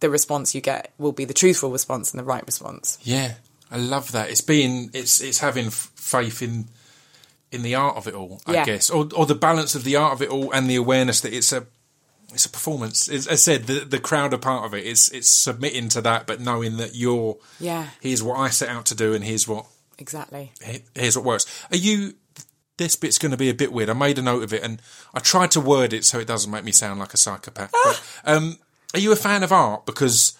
[0.00, 2.98] the response you get will be the truthful response and the right response.
[3.02, 3.34] Yeah.
[3.70, 4.30] I love that.
[4.30, 6.66] It's being it's it's having f- faith in
[7.52, 8.64] in the art of it all, I Yeah.
[8.64, 11.32] guess, or or the balance of the art of it all and the awareness that
[11.32, 11.66] it's a
[12.32, 13.08] it's a performance.
[13.08, 14.84] As I said, the the crowd are part of it.
[14.86, 17.88] It's it's submitting to that, but knowing that you're Yeah.
[18.00, 19.66] Here's what I set out to do, and here's what
[19.98, 20.52] Exactly.
[20.94, 21.66] here's what works.
[21.70, 22.14] Are you?
[22.78, 23.88] This bit's going to be a bit weird.
[23.88, 24.82] I made a note of it, and
[25.14, 27.72] I tried to word it so it doesn't make me sound like a psychopath.
[27.84, 28.58] but, um,
[28.92, 29.86] are you a fan of art?
[29.86, 30.36] Because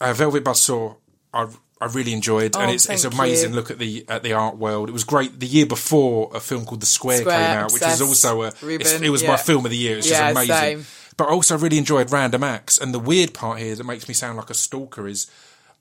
[0.00, 0.96] uh, Velvet Buzzsaw,
[1.34, 1.48] I
[1.80, 3.50] I really enjoyed, and Oh, it's it's amazing.
[3.50, 3.56] you.
[3.56, 4.88] Look at the at the art world.
[4.88, 5.40] It was great.
[5.40, 8.52] The year before, a film called The Square, Square, came out, which is also a.
[8.62, 9.30] Ruben, it was yeah.
[9.30, 9.98] my film of the year.
[9.98, 10.54] It's Yeah, just amazing.
[10.84, 10.86] same.
[11.16, 12.78] but I also really enjoyed Random Acts.
[12.78, 15.28] And the weird part here that makes me sound like a stalker is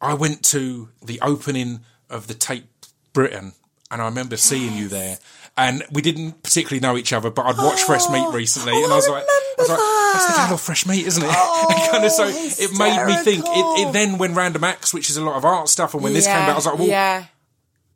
[0.02, 2.66] I went to the opening of the Tate
[3.14, 3.54] Britain
[3.90, 5.18] and I remember seeing you there.
[5.56, 8.94] And we didn't particularly know each other, but I'd watched Fresh Meat recently, oh, and
[8.94, 9.80] I was I like, I was like,
[10.14, 13.04] "That's the gal off Fresh Meat, isn't it?" Oh, and kind of so it made
[13.08, 13.44] me think.
[13.44, 16.14] It, it then when Random Acts, which is a lot of art stuff, and when
[16.14, 17.26] this came out, I was like, "Well, yeah.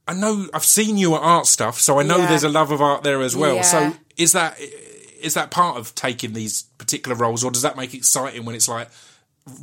[0.07, 2.25] I know I've seen you at art stuff, so I know Yeah.
[2.29, 3.57] there's a love of art there as well.
[3.57, 3.61] Yeah.
[3.61, 7.93] So is that is that part of taking these particular roles, or does that make
[7.93, 8.89] it exciting when it's like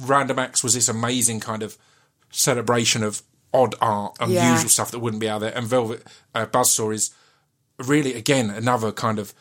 [0.02, 1.76] Random Acts was this amazing kind of
[2.30, 3.22] celebration of
[3.52, 4.46] odd art, Yeah.
[4.48, 7.10] unusual stuff that wouldn't be out there, and Velvet uh, Buzzsaw is
[7.78, 9.32] really again another kind of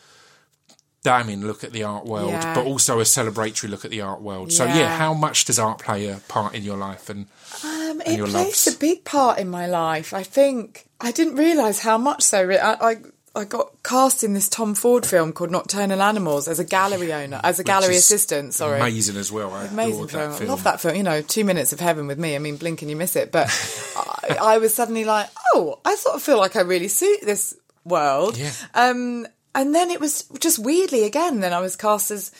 [1.04, 2.54] damning look at the art world, Yeah.
[2.54, 4.52] but also a celebratory look at the art world.
[4.52, 4.76] So Yeah.
[4.78, 7.08] yeah, how much does art play a part in your life?
[7.08, 7.26] And
[7.62, 8.66] Um, and it plays loves.
[8.66, 10.12] a big part in my life.
[10.12, 12.50] I think I didn't realise how much so.
[12.50, 12.96] I, I
[13.38, 17.40] I got cast in this Tom Ford film called Nocturnal Animals as a gallery owner,
[17.44, 18.54] as a gallery is assistant.
[18.54, 19.52] Sorry, amazing as well.
[19.52, 20.32] I amazing film.
[20.32, 20.96] that I love that film.
[20.96, 22.34] You know, two minutes of heaven with me.
[22.34, 23.32] I mean, blink and you miss it.
[23.32, 23.48] But
[23.96, 27.56] I, I was suddenly like, oh, I sort of feel like I really suit this
[27.84, 28.36] world.
[28.36, 28.50] Yeah.
[28.74, 31.40] Um, and then it was just weirdly again.
[31.40, 32.32] Then I was cast as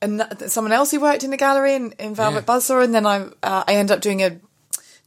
[0.00, 2.54] and someone else who worked in the gallery in, in Velvet Yeah.
[2.54, 4.38] Buzzsaw, and then I uh, I ended up doing a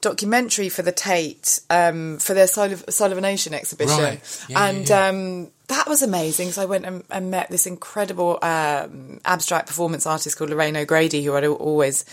[0.02, 4.46] documentary for the Tate um, for their Sulliv- Soul of a Nation exhibition, Right.
[4.50, 5.08] Yeah, yeah, and yeah.
[5.08, 6.52] Um, that was amazing.
[6.52, 11.24] So I went and, and met this incredible um, abstract performance artist called Lorraine O'Grady,
[11.24, 12.04] who I'd always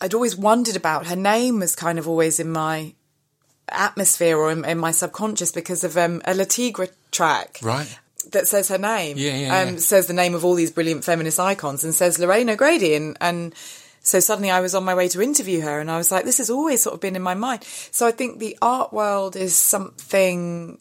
[0.00, 1.06] I'd always wondered about.
[1.06, 2.94] Her name was kind of always in my
[3.68, 7.98] atmosphere or in, in my subconscious because of um, a Le Tigre track Right.
[8.32, 9.16] that says her name.
[9.18, 9.76] Yeah, yeah, um, yeah.
[9.78, 12.94] Says the name of all these brilliant feminist icons and says Lorraine O'Grady.
[12.94, 13.54] And, and
[14.04, 16.38] so suddenly I was on my way to interview her and I was like, this
[16.38, 17.64] has always sort of been in my mind.
[17.90, 20.78] So I think the art world is something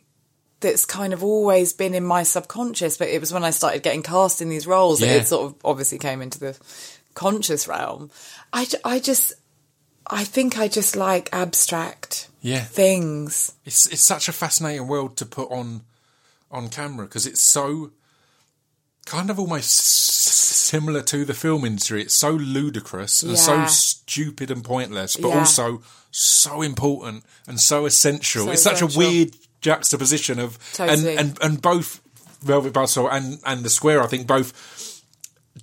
[0.60, 4.04] that's kind of always been in my subconscious, but it was when I started getting
[4.04, 5.08] cast in these roles Yeah.
[5.14, 6.58] that it sort of obviously came into the
[7.16, 8.12] conscious realm.
[8.54, 9.34] I, I just,
[10.08, 12.62] I think I just like abstract Yeah.
[12.64, 13.54] things.
[13.66, 15.82] It's it's such a fascinating world to put on
[16.52, 17.92] on camera because it's so
[19.06, 22.02] kind of almost similar to the film industry.
[22.04, 25.40] It's so ludicrous and so stupid and pointless, but Yeah.
[25.40, 25.82] also
[26.12, 28.46] so important and so essential.
[28.46, 29.02] So it's such essential.
[29.02, 31.16] a weird juxtaposition of Totally.
[31.16, 32.02] and, and and both
[32.42, 34.04] Velvet Buzzsaw and and the Square.
[34.04, 34.54] I think both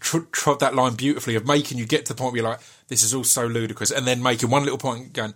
[0.01, 2.61] tr- trod that line beautifully of making you get to the point where you're like,
[2.88, 5.34] this is all so ludicrous, and then making one little point and going.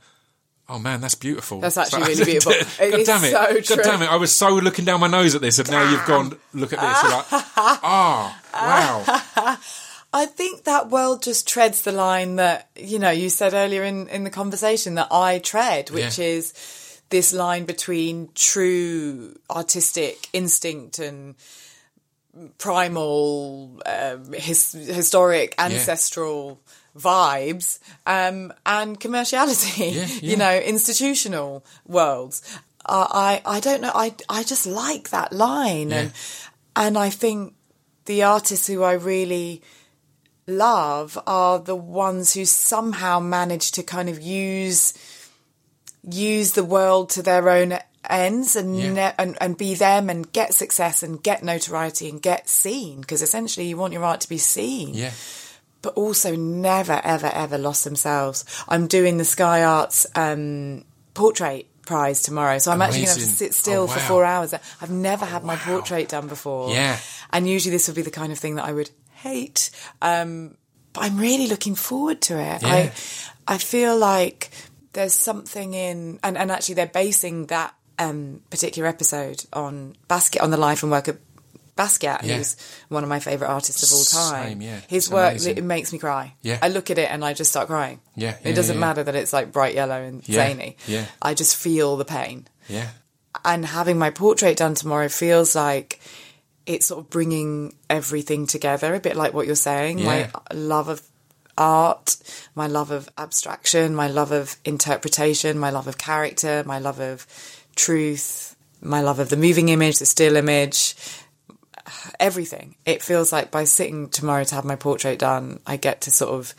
[0.69, 1.61] Oh man, that's beautiful.
[1.61, 2.53] That's actually really beautiful.
[2.53, 3.31] God It damn it!
[3.33, 3.83] so God true.
[3.93, 4.11] damn it!
[4.11, 6.39] I was so looking down my nose at this, and now you've gone.
[6.55, 7.03] Look at this.
[7.03, 9.59] You're like, ah, wow.
[10.15, 14.09] I think that world just treads the line that, you know, you said earlier in,
[14.09, 16.25] in the conversation that I tread, which Yeah.
[16.27, 21.35] is this line between true artistic instinct and
[22.59, 26.61] primal, um, his, historic, ancestral
[26.99, 30.31] vibes um, and commerciality, Yeah, yeah.
[30.31, 32.43] you know, institutional worlds.
[32.87, 33.93] Uh, I, I don't know.
[33.95, 35.93] I, I just like that line.
[35.93, 36.13] And,
[36.77, 37.55] and I think
[38.05, 39.63] the artists who I really
[40.47, 44.93] love are the ones who somehow manage to kind of use
[46.07, 47.79] use the world to their own
[48.11, 48.93] ends and Yeah.
[48.93, 53.23] ne- and, and be them and get success and get notoriety and get seen because
[53.23, 55.13] essentially you want your art to be seen Yeah,
[55.85, 58.45] but also never ever ever lost themselves.
[58.69, 63.29] I'm doing the sky arts um, portrait prize tomorrow so i'm actually going to have
[63.29, 64.55] to sit still Oh, for four hours.
[64.81, 66.71] I've never had my portrait done before.
[66.71, 66.97] Yeah.
[67.31, 69.69] and usually this would be the kind of thing that i would hate
[70.01, 70.57] um,
[70.95, 72.63] but i'm really looking forward to it.
[72.63, 72.69] Yeah.
[72.69, 72.93] i
[73.47, 74.51] i feel like
[74.95, 80.51] there's something in and, and actually they're basing that um, particular episode on Basquiat on
[80.51, 81.19] the life and work of
[81.77, 82.37] Basquiat, Yeah.
[82.37, 82.57] who's
[82.89, 84.49] one of my favourite artists of all time.
[84.51, 84.81] Same, yeah.
[84.89, 85.59] His It's work amazing.
[85.59, 86.35] it makes me cry.
[86.43, 86.59] Yeah.
[86.63, 88.01] I look at it and I just start crying.
[88.15, 88.81] Yeah, it doesn't yeah.
[88.81, 90.77] matter that it's like bright yellow and Yeah, zany.
[90.87, 91.07] yeah.
[91.21, 92.47] I just feel the pain.
[92.69, 92.89] yeah,
[93.45, 96.01] And having my portrait done tomorrow feels like
[96.67, 99.99] it's sort of bringing everything together, a bit like what you're saying.
[99.99, 100.07] Yeah.
[100.07, 101.03] My love of
[101.59, 102.17] art,
[102.55, 107.27] my love of abstraction, my love of interpretation, my love of character, my love of
[107.77, 110.95] truth, my love of the moving image, the still image,
[112.19, 112.77] everything.
[112.85, 116.33] It feels like by sitting tomorrow to have my portrait done, I get to sort
[116.35, 116.55] of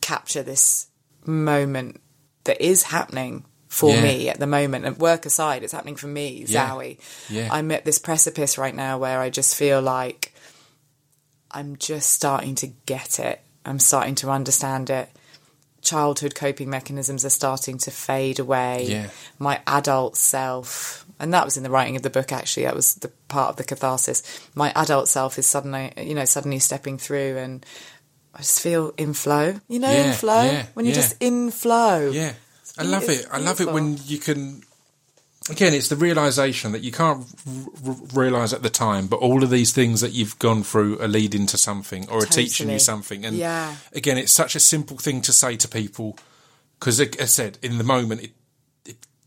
[0.00, 0.86] capture this
[1.24, 2.00] moment
[2.44, 4.02] that is happening for Yeah.
[4.02, 4.84] me at the moment.
[4.84, 6.68] And work aside, it's happening for me, Yeah.
[6.70, 6.98] Zawe.
[7.28, 7.48] Yeah.
[7.50, 10.32] I'm at this precipice right now where I just feel like
[11.50, 13.40] I'm just starting to get it.
[13.64, 15.08] I'm starting to understand it.
[15.82, 18.86] Childhood coping mechanisms are starting to fade away.
[18.88, 19.08] Yeah.
[19.38, 22.32] My adult self And that was in the writing of the book.
[22.32, 24.22] Actually, that was the part of the catharsis.
[24.54, 27.64] My adult self is suddenly, you know, suddenly stepping through, and
[28.34, 29.54] I just feel in flow.
[29.68, 31.00] You know, in flow yeah, when you're yeah.
[31.00, 32.10] just in flow.
[32.10, 32.32] Yeah,
[32.78, 33.26] I love it.
[33.30, 34.62] I love it when you can.
[35.50, 39.44] Again, it's the realization that you can't r- r- realize at the time, but all
[39.44, 42.78] of these things that you've gone through are leading to something or are teaching you
[42.78, 43.26] something.
[43.26, 43.76] And Yeah.
[43.92, 46.16] again, it's such a simple thing to say to people
[46.80, 48.32] because, as I said, in the moment, it,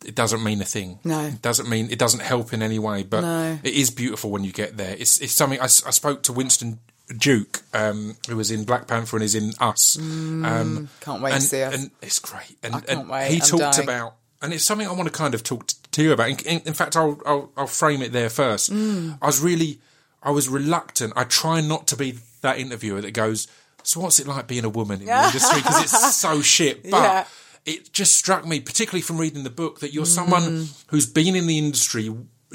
[0.06, 1.00] it doesn't mean a thing.
[1.04, 1.22] No.
[1.26, 3.04] it doesn't mean it doesn't help in any way.
[3.04, 3.60] But No.
[3.64, 4.96] it is beautiful when you get there.
[4.98, 6.80] It's it's something I spoke to Winston
[7.18, 9.98] Duke, um, who was in Black Panther and is in Us.
[9.98, 11.74] um, Can't wait and, to see us.
[11.74, 12.58] and it's great.
[12.64, 13.30] And, I can't and wait.
[13.30, 13.84] he I'm talked dying.
[13.88, 16.30] about, and it's something I want to kind of talk to you about.
[16.30, 18.72] In, in, in fact, I'll, I'll I'll frame it there first.
[18.74, 19.18] Mm.
[19.22, 19.80] I was really,
[20.22, 21.14] I was reluctant.
[21.16, 23.48] I try not to be that interviewer that goes,
[23.84, 26.84] "So what's it like being a woman in the industry?" Because it's so shit.
[26.92, 27.26] But Yeah.
[27.68, 30.16] It just struck me, particularly from reading the book, that you're Mm.
[30.16, 32.10] someone who's been in the industry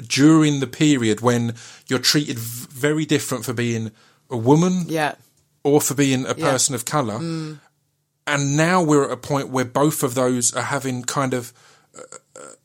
[0.07, 1.53] during the period when
[1.87, 3.91] you're treated very different for being
[4.29, 5.13] a woman Yeah.
[5.63, 6.33] or for being a Yeah.
[6.33, 6.39] Mm.
[6.51, 7.19] person of colour.
[8.25, 11.53] And now we're at a point where both of those are having kind of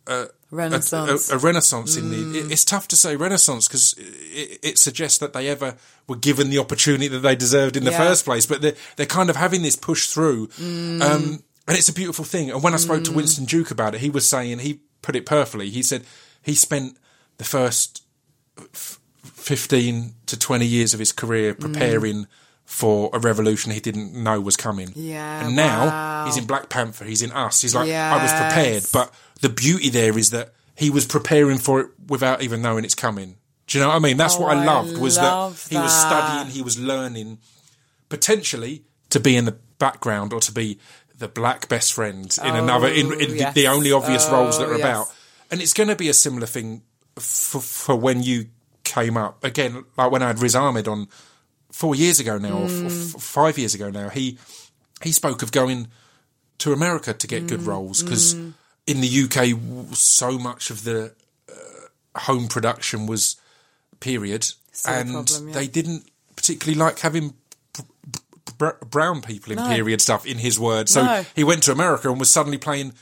[0.07, 1.31] a, Renaissance.
[1.31, 2.17] a, a renaissance in the.
[2.17, 2.35] Mm.
[2.47, 5.75] It, it's tough to say renaissance because it, it suggests that they ever
[6.07, 7.99] were given the opportunity that they deserved in the Yeah.
[7.99, 8.47] first place.
[8.47, 10.47] But they're, they're kind of having this push through.
[10.59, 11.03] Mm.
[11.03, 12.51] Um, and it's a beautiful thing.
[12.51, 15.25] And when I spoke to Winston Duke about it, he was saying, he put it
[15.27, 15.71] perfectly.
[15.71, 16.03] He said
[16.43, 16.97] he spent
[17.37, 18.03] the first
[18.75, 21.61] f- 15 to 20 years of his career Mm.
[21.61, 22.27] preparing
[22.65, 24.93] for a revolution he didn't know was coming.
[24.95, 26.25] Yeah, And now wow.
[26.27, 27.63] he's in Black Panther, he's in Us.
[27.63, 28.85] He's like, I was prepared.
[28.93, 32.95] But the beauty there is that he was preparing for it without even knowing it's
[32.95, 33.37] coming.
[33.67, 34.17] Do you know what I mean?
[34.17, 37.39] That's Oh, what I I loved was that love he was studying, he was learning
[38.09, 40.79] potentially to be in the background or to be
[41.19, 43.55] the black best friend in another in, in the- yes.
[43.55, 44.85] the only obvious roles that Oh, are yes.
[44.87, 45.07] about.
[45.51, 46.83] And it's going to be a similar thing
[47.17, 48.47] for, for when you
[48.85, 51.09] came up again, like when I had Riz Ahmed on
[51.73, 53.15] four years ago now, or f- Mm.
[53.17, 54.09] f- five years ago now.
[54.11, 54.39] He
[55.03, 55.89] he spoke of going
[56.59, 57.49] to America to get Mm.
[57.49, 58.35] good roles because
[58.87, 61.15] in the UK, so much of the
[61.51, 63.37] uh, home production was
[64.01, 64.53] period,
[64.87, 65.55] a and problem, yeah.
[65.55, 67.35] they didn't particularly like having.
[68.59, 69.69] Br- br- Brown people in No.
[69.69, 70.93] period stuff, in his words.
[70.93, 71.25] So No.
[71.35, 72.93] he went to America and was suddenly playing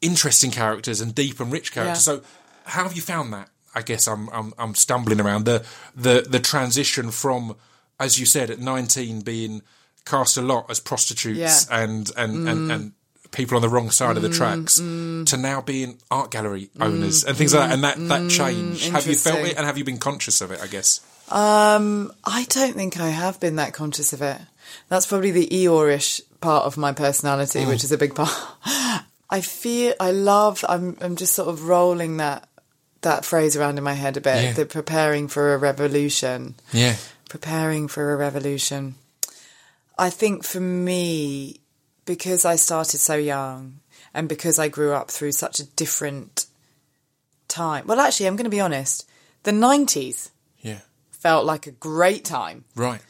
[0.00, 2.06] interesting characters and deep and rich characters.
[2.06, 2.14] Yeah.
[2.16, 2.22] So,
[2.64, 3.48] how have you found that?
[3.74, 5.64] I guess I'm I'm I'm stumbling around the
[5.96, 7.56] the the transition from,
[8.00, 9.62] as you said, at 19 being
[10.04, 11.48] cast a lot as prostitutes Yeah.
[11.48, 11.84] Mm.
[11.84, 12.92] and and, and and
[13.32, 17.36] people on the wrong side of the tracks to now being art gallery owners and
[17.36, 17.74] things like that.
[17.74, 18.88] And that that change.
[18.90, 19.48] Have you felt Mm.
[19.48, 20.60] It and have you been conscious of it?
[20.62, 21.00] I guess.
[21.28, 24.38] I don't think I have been that conscious of it.
[24.88, 27.68] That's probably the Eeyore-ish part of my personality, Mm.
[27.68, 28.30] which is a big part.
[29.30, 30.64] I feel I love.
[30.68, 32.48] I'm I'm just sort of rolling that
[33.02, 34.42] that phrase around in my head a bit.
[34.44, 34.52] Yeah.
[34.52, 36.54] The preparing for a revolution.
[36.72, 36.96] Yeah.
[37.28, 38.94] preparing for a revolution.
[39.98, 41.60] I think for me,
[42.04, 43.80] because I started so young
[44.12, 46.46] and because I grew up through such a different
[47.48, 47.86] time.
[47.86, 49.04] Well, actually, I'm going to be honest.
[49.42, 50.80] The 90s Yeah.
[51.10, 53.00] felt like a great time Right.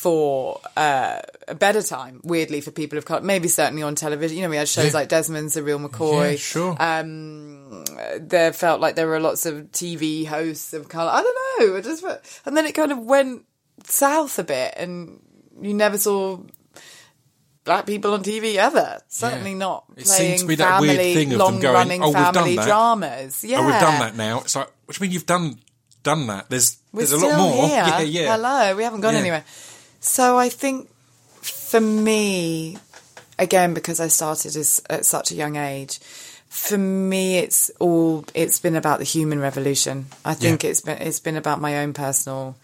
[0.00, 3.20] For uh, a better time, weirdly, for people of colour.
[3.20, 4.38] Maybe certainly on television.
[4.38, 4.92] You know, we had shows Yeah.
[4.94, 6.30] like Desmond's, The Real McCoy.
[6.32, 6.74] Yeah, sure.
[8.18, 11.10] There felt like there were lots of TV hosts of colour.
[11.12, 11.76] I don't know.
[11.76, 12.02] It just
[12.46, 13.44] and then it kind of went
[13.84, 15.20] south a bit, and
[15.60, 16.38] you never saw
[17.64, 19.00] black people on TV ever.
[19.08, 19.56] Certainly Yeah.
[19.58, 22.34] not It playing seems to be that weird family, thing of them going, "Oh, done
[22.34, 23.44] family dramas.
[23.44, 24.40] Yeah, Oh, we've done that now.
[24.40, 25.58] It's like, you mean you've done
[26.02, 26.48] done that?
[26.48, 27.66] There's We're there's a lot more.
[27.68, 27.76] Here.
[27.86, 28.36] Yeah, yeah.
[28.36, 29.20] Hello, we haven't gone Yeah.
[29.20, 29.44] anywhere.
[30.00, 30.88] So I think
[31.42, 32.78] for me,
[33.38, 35.98] again, because I started as, at such a young age,
[36.48, 40.06] for me, it's all it's been about the human revolution.
[40.24, 40.70] I think Yeah.
[40.70, 42.56] it's been it's been about my own personal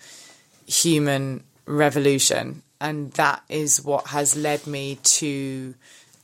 [0.67, 5.75] human revolution, and that is what has led me to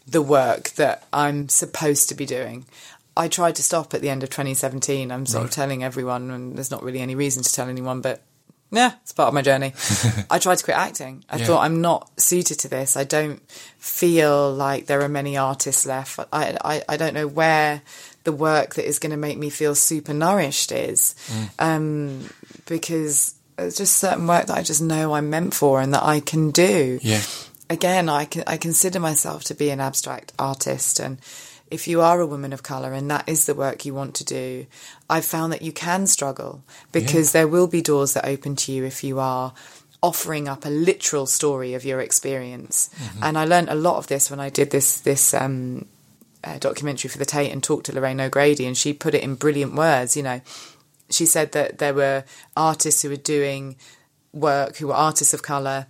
[0.08, 2.64] the work that I'm supposed to be doing.
[3.16, 5.12] I tried to stop at the end of 2017.
[5.12, 8.22] I'm sort of telling everyone, and there's not really any reason to tell anyone, but
[8.72, 9.74] yeah, it's part of my journey.
[10.30, 11.24] I tried to quit acting.
[11.30, 11.46] I Yeah.
[11.46, 12.96] thought I'm not suited to this.
[12.96, 13.40] I don't
[13.78, 16.18] feel like there are many artists left.
[16.32, 17.82] I, I, I don't know where
[18.24, 21.50] the work that is going to make me feel super nourished is, Mm.
[21.58, 22.30] um,
[22.66, 26.20] because it's just certain work that I just know I'm meant for and that I
[26.20, 27.20] can do Yeah.
[27.68, 31.18] again, I can I consider myself to be an abstract artist, and
[31.72, 34.24] if you are a woman of color and that is the work you want to
[34.24, 34.66] do,
[35.08, 36.62] I've found that you can struggle
[36.92, 39.54] because there will be doors that open to you if you are
[40.02, 42.90] offering up a literal story of your experience.
[43.22, 45.86] And I learned a lot of this when I did this this um,
[46.44, 49.36] uh, documentary for the Tate and talked to Lorraine O'Grady, and she put it in
[49.36, 50.16] brilliant words.
[50.16, 50.40] You know,
[51.08, 52.24] she said that there were
[52.56, 53.76] artists who were doing
[54.32, 55.86] work who were artists of color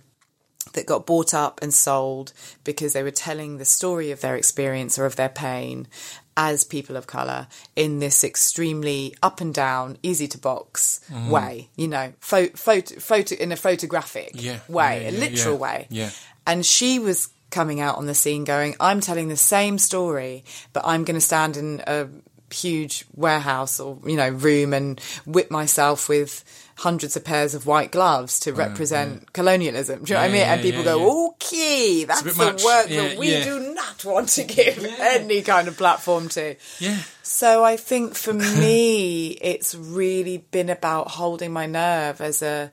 [0.73, 4.97] that got bought up and sold because they were telling the story of their experience
[4.99, 5.87] or of their pain
[6.35, 11.29] as people of color in this extremely up and down, easy to box mm-hmm.
[11.29, 15.61] way, you know, photo, photo, photo in a photographic Yeah, way, yeah, a literal yeah,
[15.61, 15.87] way.
[15.89, 16.09] yeah.
[16.45, 20.43] And she was coming out on the scene going, I'm telling the same story,
[20.73, 22.07] but I'm going to stand in a
[22.51, 26.43] huge warehouse or, you know, room and whip myself with
[26.77, 30.03] hundreds of pairs of white gloves to represent colonialism.
[30.03, 30.41] Do you know what I mean?
[30.41, 31.27] and people yeah, go, yeah.
[31.29, 32.63] okay, that's the much.
[32.63, 33.43] work Yeah, that we yeah.
[33.43, 36.55] do not want to give any kind of platform to.
[36.79, 36.99] Yeah.
[37.21, 42.71] So I think for me, it's really been about holding my nerve as a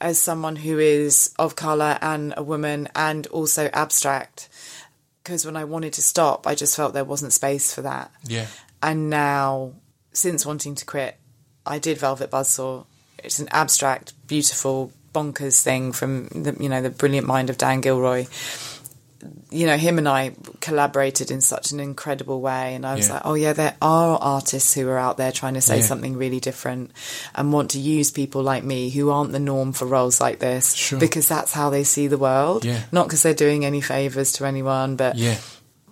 [0.00, 4.48] as someone who is of color and a woman and also abstract.
[5.22, 8.10] Because when I wanted to stop, I just felt there wasn't space for that.
[8.24, 8.46] Yeah.
[8.82, 9.74] And now,
[10.12, 11.18] since wanting to quit,
[11.66, 12.86] I did Velvet Buzzsaw.
[13.24, 17.80] It's an abstract, beautiful, bonkers thing from the you know the brilliant mind of Dan
[17.80, 18.26] Gilroy.
[19.50, 23.14] You know, him and I collaborated in such an incredible way, and I was Yeah.
[23.14, 25.84] like, oh yeah, there are artists who are out there trying to say Yeah.
[25.84, 26.92] something really different
[27.34, 30.72] and want to use people like me who aren't the norm for roles like this
[30.72, 30.98] Sure.
[30.98, 32.64] because that's how they see the world.
[32.64, 32.80] Yeah.
[32.92, 35.36] Not because they're doing any favors to anyone, but Yeah.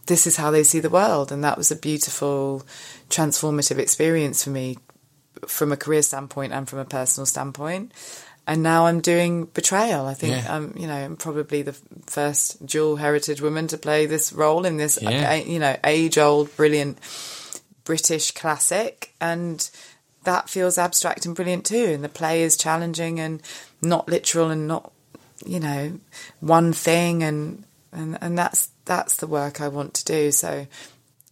[0.07, 2.64] this is how they see the world and that was a beautiful
[3.11, 4.79] transformative experience for me
[5.47, 7.93] from a career standpoint and from a personal standpoint
[8.49, 10.07] and now I'm doing Betrayal.
[10.07, 10.57] I think Yeah.
[10.57, 11.74] I'm, you know, I'm probably the
[12.07, 15.34] first dual heritage woman to play this role in this, Yeah.
[15.34, 16.97] you know, age-old, brilliant
[17.84, 19.68] British classic, and
[20.24, 21.91] that feels abstract and brilliant too.
[21.95, 23.43] And the play is challenging and
[23.82, 24.93] not literal and not,
[25.45, 26.01] you know,
[26.41, 30.32] one thing, and and and that's that's the work I want to do.
[30.32, 30.66] So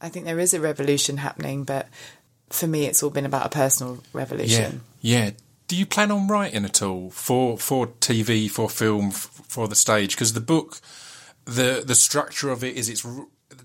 [0.03, 1.89] I think there is a revolution happening, but
[2.51, 4.83] for me, it's all been about a personal revolution.
[5.01, 5.25] Yeah.
[5.25, 5.31] Yeah.
[5.69, 9.75] Do you plan on writing at all for for TV, for film, f- for the
[9.75, 10.15] stage?
[10.15, 10.81] Because the book,
[11.45, 13.05] the the structure of it is it's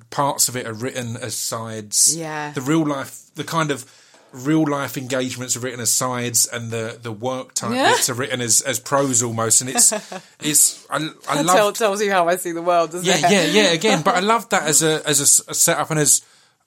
[0.09, 2.15] parts of it are written as sides.
[2.15, 2.51] Yeah.
[2.53, 3.85] The real life, the kind of
[4.31, 7.91] real life engagements are written as sides, and the the work type Yeah.
[7.91, 9.61] bits are written as as prose almost.
[9.61, 9.91] And it's
[10.41, 13.31] it's I I love tell, tells you how I see the world, doesn't yeah, it?
[13.53, 13.69] yeah, yeah.
[13.73, 16.23] Again, but I love that as a as a a, setup and as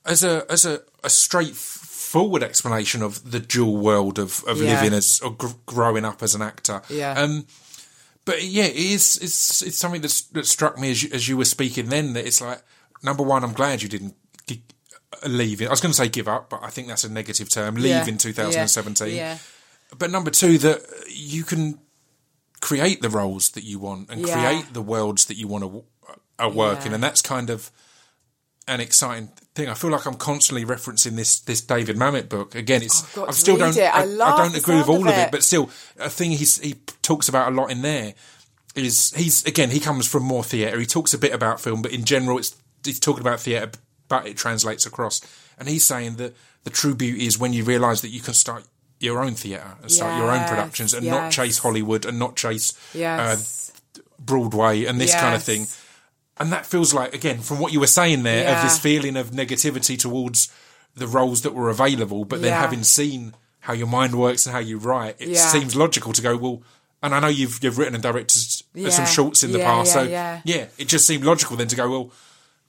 [0.06, 1.10] as a as a, a
[2.14, 4.74] straightforward explanation of the dual world of, of Yeah.
[4.74, 6.82] living as or gr- growing up as an actor.
[6.88, 7.14] Yeah.
[7.20, 7.46] Um,
[8.24, 9.18] but yeah, it is.
[9.20, 11.88] It's it's something that's, that struck me as you, as you were speaking.
[11.88, 12.62] Then that it's like
[13.02, 14.14] number one, I'm glad you didn't
[14.46, 14.62] gi-
[15.26, 15.66] leave it.
[15.66, 17.74] I was going to say give up, but I think that's a negative term.
[17.74, 18.06] Leave Yeah.
[18.06, 19.14] in 2017.
[19.14, 19.38] Yeah.
[19.98, 21.78] But number two, that you can
[22.60, 25.84] create the roles that you want and create the worlds that you want to
[26.38, 27.70] are working, and that's kind of
[28.66, 29.68] an exciting thing.
[29.68, 32.82] I feel like I'm constantly referencing this this David Mamet book again.
[32.82, 33.82] It's I've I still don't it.
[33.82, 35.30] I I, don't agree with all of it, it.
[35.30, 38.14] but still a thing he's, he talks about a lot in there
[38.74, 40.78] is he's again he comes from more theatre.
[40.78, 43.72] He talks a bit about film, but in general, it's he's talking about theatre,
[44.08, 45.20] but it translates across.
[45.58, 46.34] And he's saying that
[46.64, 48.64] the true beauty is when you realise that you can start
[48.98, 52.72] your own theatre and start your own productions and not chase Hollywood and not chase
[52.96, 53.36] uh,
[54.18, 55.66] Broadway and this kind of thing.
[56.38, 59.30] And that feels like, again, from what you were saying there, of this feeling of
[59.30, 60.48] negativity towards
[60.96, 62.60] the roles that were available, but then Yeah.
[62.60, 65.46] having seen how your mind works and how you write, it Yeah.
[65.48, 66.62] seems logical to go, well,
[67.02, 68.42] and I know you've you've written and directed
[68.76, 68.88] uh, Yeah.
[68.90, 70.66] some shorts in the Yeah, past, yeah, so yeah.
[70.78, 72.10] it just seemed logical then to go, well,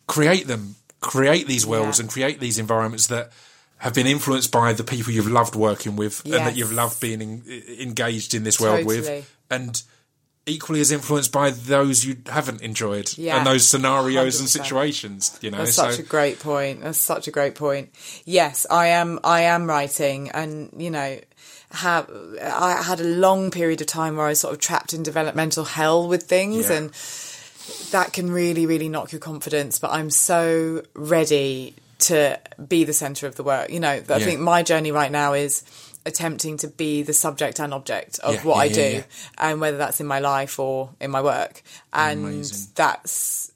[0.07, 2.03] create them, create these worlds Yeah.
[2.03, 3.31] and create these environments that
[3.79, 7.21] have been influenced by the people you've loved working with and that you've loved being
[7.21, 9.81] in, engaged in this world with, and
[10.47, 13.37] equally as influenced by those you haven't enjoyed Yeah.
[13.37, 14.51] and those scenarios and 100%.
[14.63, 15.37] situations.
[15.41, 16.81] You know, That's so such a great point.
[16.83, 17.89] That's such a great point.
[18.25, 19.19] Yes, I am.
[19.23, 21.19] I am writing, and you know,
[21.71, 22.09] have
[22.41, 25.65] I had a long period of time where I was sort of trapped in developmental
[25.65, 26.75] hell with things, Yeah.
[26.77, 26.91] and
[27.91, 29.79] that can really, really knock your confidence.
[29.79, 33.71] But I'm so ready to be the center of the work.
[33.71, 34.19] You know, I Yeah.
[34.19, 35.63] think my journey right now is
[36.05, 39.03] attempting to be the subject and object of Yeah, what yeah, I do, yeah.
[39.37, 41.61] and whether that's in my life or in my work,
[41.93, 42.71] and Amazing.
[42.75, 43.51] that's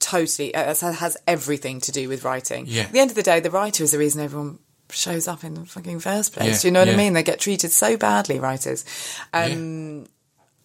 [0.00, 2.64] totally uh, that has everything to do with writing.
[2.66, 2.82] Yeah.
[2.82, 4.58] At the end of the day, the writer is the reason everyone
[4.90, 6.64] shows up in the fucking first place.
[6.64, 6.88] You know what.
[6.88, 7.12] I mean?
[7.12, 8.84] They get treated so badly, writers.
[9.32, 10.06] Um,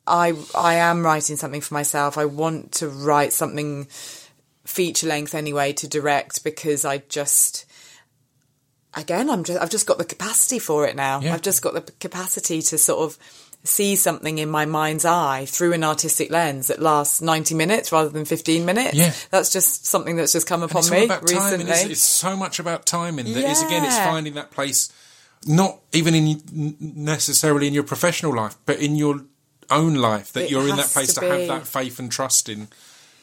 [0.07, 2.17] I I am writing something for myself.
[2.17, 3.87] I want to write something
[4.65, 7.65] feature length anyway to direct because I just
[8.95, 11.19] again I'm just I've just got the capacity for it now.
[11.19, 11.33] Yeah.
[11.33, 13.17] I've just got the capacity to sort of
[13.63, 18.09] see something in my mind's eye through an artistic lens that lasts 90 minutes rather
[18.09, 18.93] than 15 minutes.
[18.95, 19.13] Yeah.
[19.29, 21.71] That's just something that's just come upon me recently.
[21.71, 23.33] It's, it's so much about timing.
[23.33, 24.91] That is again, it's finding that place,
[25.45, 29.21] not even in necessarily in your professional life, but in your
[29.69, 30.33] own life.
[30.33, 32.69] That It you're in that place to, to have that faith and trust in,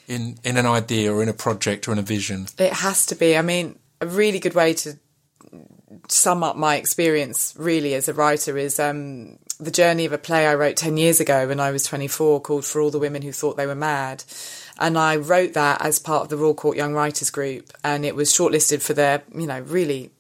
[0.07, 2.47] in in an idea or in a project or in a vision.
[2.59, 3.37] It has to be.
[3.37, 4.99] I mean, a really good way to
[6.09, 10.47] sum up my experience really as a writer is um, the journey of a play
[10.47, 13.33] I wrote 10 years ago when I was 24 called For All the Women Who
[13.33, 14.25] Thought They Were Mad.
[14.79, 17.73] And I wrote that as part of the Royal Court Young Writers Group.
[17.85, 20.11] And it was shortlisted for their, you know, really,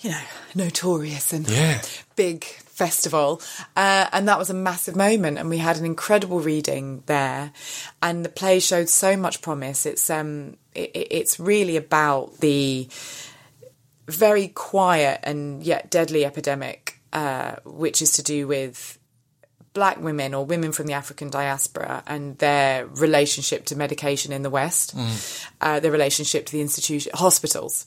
[0.00, 0.20] you know,
[0.54, 1.80] notorious and Yeah.
[2.16, 3.40] big festival.
[3.76, 5.38] Uh, and that was a massive moment.
[5.38, 7.52] And we had an incredible reading there.
[8.02, 9.86] And the play showed so much promise.
[9.86, 12.88] It's, um, it, it- it's really about the
[14.08, 18.98] very quiet and yet deadly epidemic, uh, which is to do with
[19.74, 24.50] black women or women from the African diaspora and their relationship to medication in the
[24.50, 24.94] West,
[25.62, 27.86] uh, their relationship to the institution, hospitals,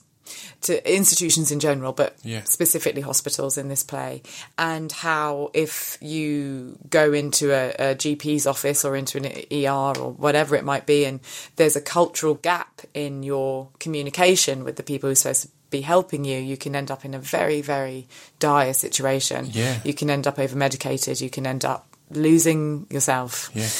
[0.62, 2.42] to institutions in general, but Yeah.
[2.42, 4.22] specifically hospitals in this play,
[4.58, 10.10] and how if you go into a, a GP's office or into an ER or
[10.10, 11.20] whatever it might be, and
[11.54, 15.82] there's a cultural gap in your communication with the people who are supposed to be
[15.82, 18.06] helping you, you can end up in a very, very
[18.38, 19.48] dire situation.
[19.52, 19.78] Yeah.
[19.84, 23.50] You can end up over medicated, you can end up losing yourself.
[23.54, 23.70] Yeah.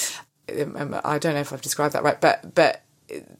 [0.72, 2.82] Um, I don't know if I've described that right, but but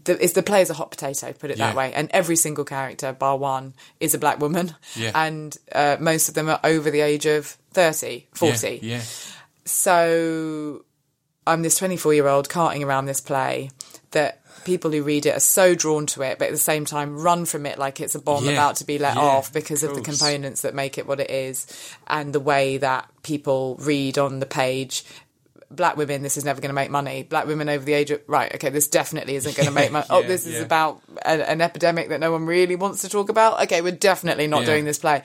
[0.04, 1.66] the, it's the play is a hot potato, put it Yeah.
[1.68, 1.92] that way.
[1.92, 5.11] And every single character, bar one, is a black woman, Yeah.
[5.14, 8.80] and uh, most of them are over the age of 30, 40.
[8.82, 8.96] Yeah.
[8.96, 9.02] yeah.
[9.64, 10.84] So
[11.46, 13.70] I'm this 24 year old carting around this play
[14.12, 17.18] that people who read it are so drawn to it, but at the same time
[17.18, 18.52] run from it like it's a bomb Yeah.
[18.52, 21.20] about to be let Yeah, off because of, of the components that make it what
[21.20, 21.66] it is
[22.06, 25.04] and the way that people read on the page.
[25.70, 27.22] Black women, this is never going to make money.
[27.24, 30.06] Black women over the age of right, okay, this definitely isn't going to make money.
[30.10, 30.62] oh, Yeah, this is yeah.
[30.62, 33.62] about a, an epidemic that no one really wants to talk about.
[33.64, 34.66] Okay, we're definitely not Yeah.
[34.66, 35.22] doing this play.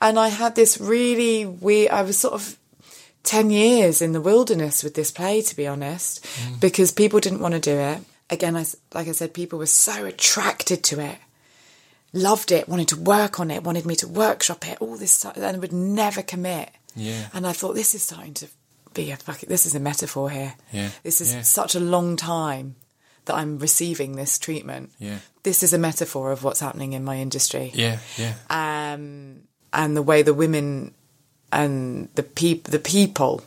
[0.00, 1.90] And I had this really weird.
[1.90, 2.56] I was sort of
[3.24, 6.58] 10 years in the wilderness with this play, to be honest, mm.
[6.60, 7.98] because people didn't want to do it.
[8.32, 8.64] Again, I
[8.94, 11.18] like I said, people were so attracted to it,
[12.12, 15.36] loved it, wanted to work on it, wanted me to workshop it, all this stuff,
[15.36, 16.70] and would never commit.
[16.96, 17.28] Yeah.
[17.34, 18.48] And I thought, this is starting to
[18.94, 20.54] be a fucking, this is a metaphor here.
[20.72, 21.42] Yeah, This is yeah.
[21.42, 22.76] such a long time
[23.26, 24.90] that I'm receiving this treatment.
[24.98, 25.18] Yeah.
[25.42, 27.98] This is a metaphor of what's happening in my industry Yeah.
[28.18, 28.34] Yeah.
[28.50, 30.94] um, and the way the women
[31.50, 33.42] and the peop- the people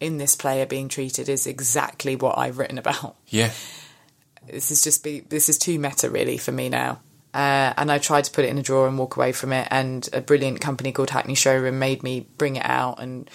[0.00, 3.16] in this play are being treated is exactly what I've written about.
[3.28, 3.50] Yeah.
[4.46, 7.00] This is just be this is too meta really for me now.
[7.32, 9.66] Uh, and I tried to put it in a drawer and walk away from it.
[9.70, 13.00] And a brilliant company called Hackney Showroom made me bring it out.
[13.00, 13.28] And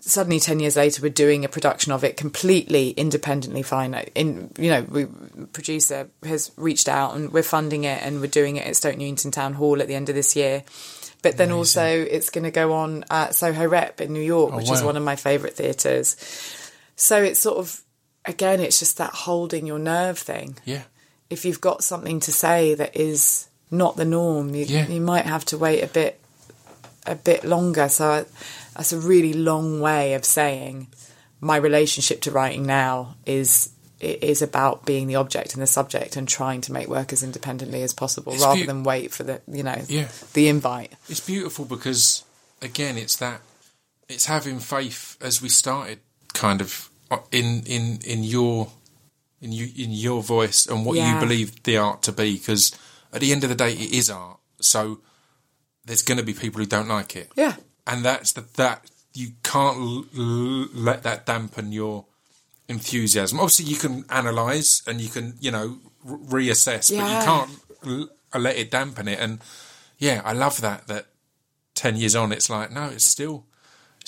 [0.00, 3.62] suddenly, ten years later, we're doing a production of it completely independently.
[3.62, 5.06] Fine, in you know, we
[5.52, 9.30] producer has reached out and we're funding it, and we're doing it at Stoke Newington
[9.30, 10.64] Town Hall at the end of this year.
[11.22, 14.70] But then also, it's going to go on at Soho Rep in New York, which
[14.70, 16.16] is one of my favourite theatres.
[16.94, 17.82] So it's sort of
[18.26, 20.82] again, it's just that holding your nerve thing Yeah.
[21.30, 24.86] if you've got something to say that is not the norm, you, Yeah.
[24.88, 26.20] you might have to wait a bit
[27.08, 27.88] a bit longer.
[27.88, 28.24] So I,
[28.74, 30.88] that's a really long way of saying
[31.40, 33.70] my relationship to writing now is
[34.00, 37.22] it is about being the object and the subject and trying to make work as
[37.22, 40.08] independently as possible It's rather beau- than wait for the you know Yeah.
[40.34, 40.92] the invite.
[41.08, 42.24] It's beautiful because
[42.60, 43.40] again, it's that
[44.08, 46.00] it's having faith as we started,
[46.34, 48.68] kind of Uh, in in in your
[49.40, 51.14] in you in your voice and what Yeah.
[51.14, 52.34] you believe the art to be.
[52.36, 52.72] Because
[53.12, 54.38] at the end of the day, it is art.
[54.60, 55.00] So
[55.84, 57.30] there's going to be people who don't like it.
[57.36, 57.56] Yeah.
[57.86, 62.06] and that's the that you can't l- l- let that dampen your
[62.68, 63.38] enthusiasm.
[63.38, 65.78] Obviously, you can analyze and you can you know
[66.08, 67.50] r- reassess, but you can't
[67.86, 69.20] l- uh, let it dampen it.
[69.20, 69.40] And
[69.98, 70.86] yeah, I love that.
[70.88, 71.06] That
[71.74, 73.46] ten years on, it's like no, it's still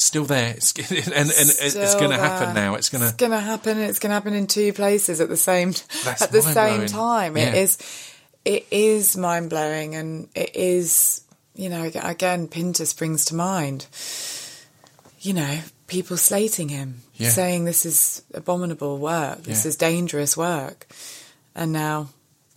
[0.01, 0.55] still there.
[0.57, 2.75] It's and and it's going to happen now.
[2.75, 3.79] It's going It's to going to happen.
[3.79, 5.71] It's going to happen in two places at the same
[6.07, 7.37] at the same time.
[7.37, 7.49] Yeah.
[7.51, 7.79] It is
[8.45, 11.23] it is mind blowing, and it is
[11.55, 13.87] you know again Pinter springs to mind.
[15.21, 17.31] You know, people slating him, Yeah.
[17.31, 19.69] saying this is abominable work, this Yeah.
[19.71, 20.87] is dangerous work,
[21.57, 22.09] and now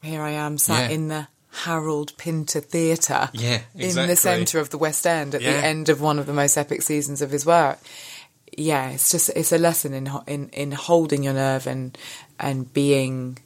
[0.04, 4.78] here I am sat in the Harold Pinter Theatre, Yeah, in the centre of the
[4.78, 5.54] West End at Yeah.
[5.54, 7.78] the end of one of the most epic seasons of his work
[8.58, 11.98] yeah, it's just it's a lesson in in in holding your nerve and
[12.38, 13.38] and being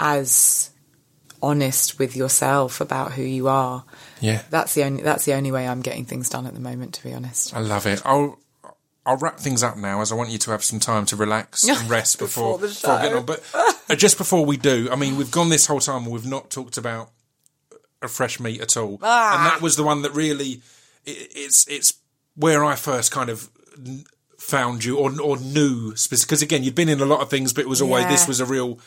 [0.00, 0.70] as
[1.42, 3.84] honest with yourself about who you are.
[4.20, 4.42] yeah.
[4.50, 6.94] That's the only that's the only way I'm getting things done at the moment.
[6.94, 8.02] To be honest, I love it.
[8.04, 8.38] I'll
[9.06, 11.62] I'll wrap things up now, as I want you to have some time to relax
[11.68, 13.26] and rest before, Before before getting on.
[13.26, 13.44] But
[13.88, 16.50] uh, just before we do, I mean, we've gone this whole time and we've not
[16.50, 17.10] talked about
[18.04, 19.36] a fresh meat at all, Ah.
[19.36, 20.60] and that was the one that really
[21.04, 21.94] it, it's it's
[22.36, 23.48] where I first kind of
[24.38, 27.62] found you or or knew because again you'd been in a lot of things, but
[27.62, 28.10] it was always Yeah.
[28.10, 28.78] this was a real.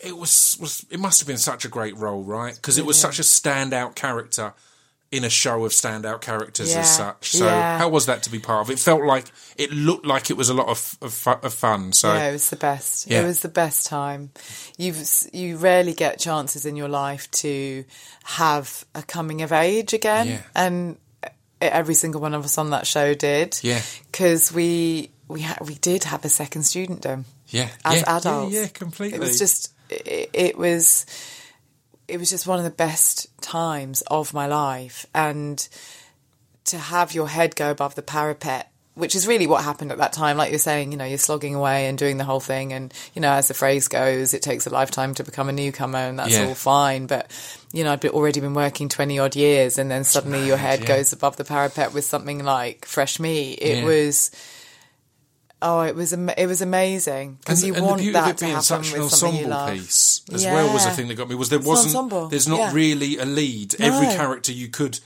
[0.00, 2.54] It was was it must have been such a great role, right?
[2.54, 4.52] Because it was such a standout character
[5.12, 6.80] in a show of standout characters Yeah.
[6.80, 7.32] as such.
[7.32, 7.78] So Yeah.
[7.78, 8.70] how was that to be part of?
[8.70, 11.92] It felt like it looked like it was a lot of of, of fun.
[11.92, 13.06] So Yeah, it was the best.
[13.06, 13.20] Yeah.
[13.20, 14.30] It was the best time.
[14.78, 14.98] You've
[15.32, 17.84] you rarely get chances in your life to
[18.24, 20.96] have a coming of age again, and
[21.60, 23.58] every single one of us on that show did.
[23.62, 23.80] Yeah.
[24.10, 28.52] because we we ha- we did have a second studentdom yeah, as adults.
[28.54, 29.16] yeah, yeah, completely.
[29.16, 31.06] It was just it, it was
[32.12, 35.66] it was just one of the best times of my life and
[36.64, 40.12] to have your head go above the parapet which is really what happened at that
[40.12, 42.92] time like you're saying you know you're slogging away and doing the whole thing and
[43.14, 46.18] you know as the phrase goes it takes a lifetime to become a newcomer and
[46.18, 46.46] that's Yeah.
[46.48, 47.30] all fine but
[47.72, 50.80] you know I'd be- already been working 20 odd years and then suddenly your head
[50.80, 50.86] yeah.
[50.88, 53.84] goes above the parapet with something like fresh meat it Yeah.
[53.84, 54.30] was
[55.64, 58.30] Oh, it was am- it was amazing because you and want the beauty that of
[58.30, 59.78] it to being happen such an with something you ensemble love.
[59.78, 60.96] piece as well was the Yeah.
[60.96, 62.72] thing that got me was there an wasn't ensemble, there's not yeah.
[62.72, 64.16] really a lead every No.
[64.16, 64.98] character you could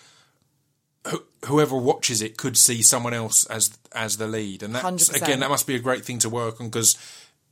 [1.06, 5.22] wh- whoever watches it could see someone else as as the lead and that's 100%.
[5.22, 6.96] again that must be a great thing to work on because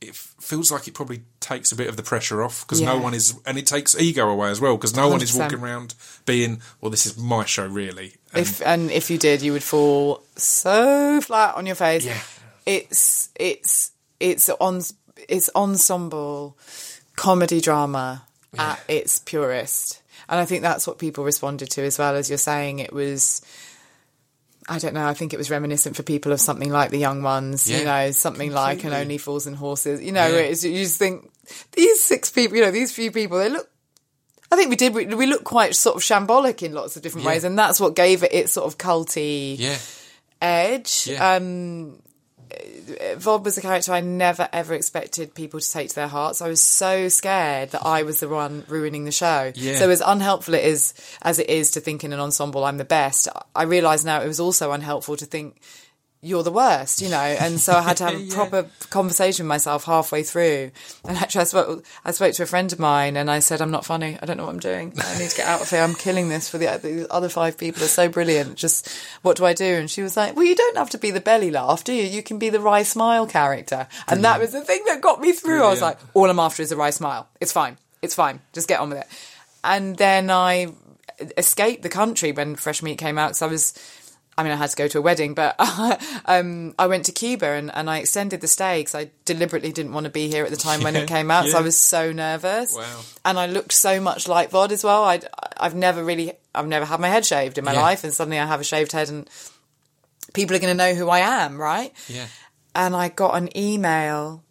[0.01, 2.95] it f- feels like it probably takes a bit of the pressure off because no
[2.95, 3.01] Yeah.
[3.01, 5.39] one is and it takes ego away as well because no one is 100%.
[5.39, 5.93] walking around
[6.25, 9.63] being well this is my show really and If and if you did, you would
[9.63, 12.03] fall so flat on your face.
[12.03, 12.19] Yeah.
[12.65, 14.81] It's it's it's on
[15.29, 16.57] it's ensemble
[17.15, 18.23] comedy drama
[18.57, 22.37] at its purest, and I think that's what people responded to as well as you're
[22.37, 22.79] saying.
[22.79, 23.41] It was.
[24.67, 25.05] I don't know.
[25.05, 27.85] I think it was reminiscent for people of something like the young ones, Yeah, you
[27.85, 30.01] know, something like and only fools and horses.
[30.01, 30.47] You know, Yeah.
[30.47, 31.29] you just think
[31.73, 33.69] these six people, you know, these few people, they look
[34.51, 34.95] I think we did.
[34.95, 37.31] We, we look quite sort of shambolic in lots of different Yeah.
[37.33, 39.77] ways, and that's what gave it its sort of culty yeah
[40.41, 41.07] edge.
[41.11, 41.35] Yeah.
[41.35, 42.01] Um,
[43.17, 46.41] Vod was a character I never ever expected people to take to their hearts.
[46.41, 49.51] I was so scared that I was the one ruining the show.
[49.55, 49.75] Yeah.
[49.75, 52.85] So as unhelpful it is as it is to think in an ensemble I'm the
[52.85, 55.59] best, I realise now it was also unhelpful to think
[56.25, 57.17] you're the worst, you know.
[57.17, 58.33] And so I had to have a Yeah.
[58.33, 60.71] proper conversation with myself halfway through.
[61.07, 63.69] And actually, I spoke, I spoke to a friend of mine, and I said, "I'm
[63.71, 64.17] not funny.
[64.21, 64.93] I don't know what I'm doing.
[64.97, 65.81] I need to get out of here.
[65.81, 67.83] I'm killing this for the, the other five people.
[67.83, 68.55] Are so brilliant.
[68.55, 68.89] Just
[69.21, 71.21] what do I do?" And she was like, "Well, you don't have to be the
[71.21, 72.03] belly laugh, do you?
[72.03, 75.31] You can be the wry smile character." And that was the thing that got me
[75.31, 75.63] through.
[75.63, 77.27] I was like, "All I'm after is a wry smile.
[77.39, 77.77] It's fine.
[78.01, 78.39] It's fine.
[78.51, 79.07] Just get on with it."
[79.63, 80.73] And then I
[81.37, 83.73] escaped the country when Fresh Meat came out because I was.
[84.37, 85.55] I mean, I had to go to a wedding, but
[86.25, 89.93] um, I went to Cuba and, and I extended the stay because I deliberately didn't
[89.93, 91.45] want to be here at the time when it came out.
[91.45, 91.57] So yeah.
[91.57, 92.75] I was so nervous.
[92.75, 93.01] Wow.
[93.23, 95.05] And I looked so much like Vod as well.
[95.05, 95.25] I'd,
[95.57, 97.81] I've never really, I've never had my head shaved in my Yeah.
[97.81, 99.29] life, and suddenly I have a shaved head, and
[100.33, 101.93] people are going to know who I am, right?
[102.09, 102.27] yeah
[102.73, 104.43] And I got an email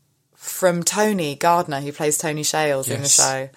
[0.45, 3.49] from Tony Gardner, who plays Tony Shales in the show,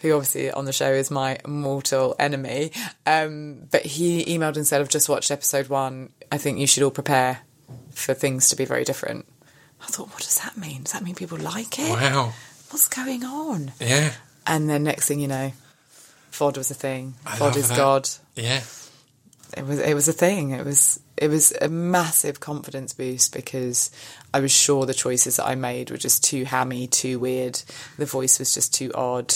[0.00, 2.72] who obviously on the show is my mortal enemy.
[3.04, 6.12] Um, but he emailed and said, I've just watched episode one.
[6.32, 7.40] I think you should all prepare
[7.92, 9.26] for things to be very different.
[9.82, 10.84] I thought, what does that mean?
[10.84, 11.90] Does that mean people like it?
[11.90, 12.32] wow
[12.70, 13.72] What's going on?
[13.78, 14.12] yeah
[14.46, 15.52] And then next thing you know,
[16.32, 17.14] VOD was a thing.
[17.26, 17.76] I VOD is that.
[17.76, 18.08] God.
[18.34, 18.62] yeah
[19.56, 20.50] It was it was a thing.
[20.50, 23.90] It was it was a massive confidence boost because
[24.34, 27.62] I was sure the choices that I made were just too hammy, too weird.
[27.98, 29.34] The voice was just too odd.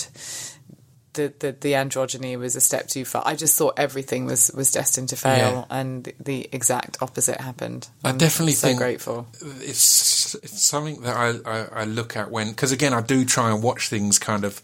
[1.12, 3.22] The, the the androgyny was a step too far.
[3.24, 7.87] I just thought everything was was destined to fail, and the, exact opposite happened.
[8.03, 9.28] I I'm definitely so think- grateful.
[9.61, 13.53] it's it's something that I, I, I look at when because again I do try
[13.53, 14.61] and watch things kind of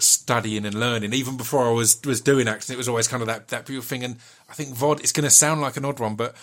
[0.00, 3.26] studying and learning even before I was was doing acting it was always kind of
[3.26, 4.16] that that beautiful thing and
[4.48, 6.36] I think Vod it's going to sound like an odd one but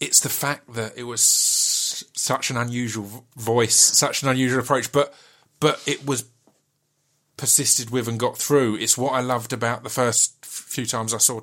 [0.00, 5.14] it's the fact that it was such an unusual voice such an unusual approach but
[5.60, 6.24] but it was
[7.36, 11.18] persisted with and got through it's what I loved about the first few times I
[11.18, 11.40] saw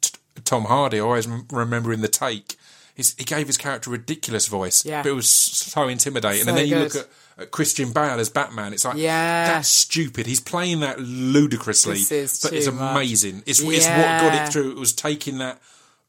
[0.00, 0.10] t-
[0.44, 2.56] Tom Hardy I always m- remember in the take
[2.94, 5.02] He's, he gave his character a ridiculous voice, Yeah.
[5.02, 6.42] but it was so intimidating.
[6.42, 6.82] So and then you good.
[6.82, 7.08] look at, at
[7.46, 8.72] Christian Bale as Batman.
[8.72, 9.46] It's like, Yeah.
[9.46, 10.26] that's stupid.
[10.26, 12.92] He's playing that ludicrously, but it's too much.
[12.96, 13.42] amazing.
[13.46, 14.72] It's, it's what got it through.
[14.72, 15.60] It was taking that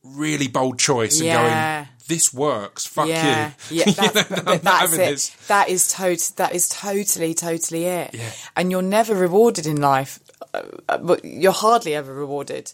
[0.04, 1.78] really bold choice and Yeah.
[1.84, 2.86] going, this works.
[2.86, 3.78] Fuck yeah, you.
[3.78, 4.98] yeah, You that's, know, but that's it.
[4.98, 5.30] this.
[5.48, 8.12] That is tot- That is totally, totally it.
[8.14, 8.30] Yeah.
[8.58, 10.20] And you're never rewarded in life,
[10.54, 12.74] uh, uh, but you're hardly ever rewarded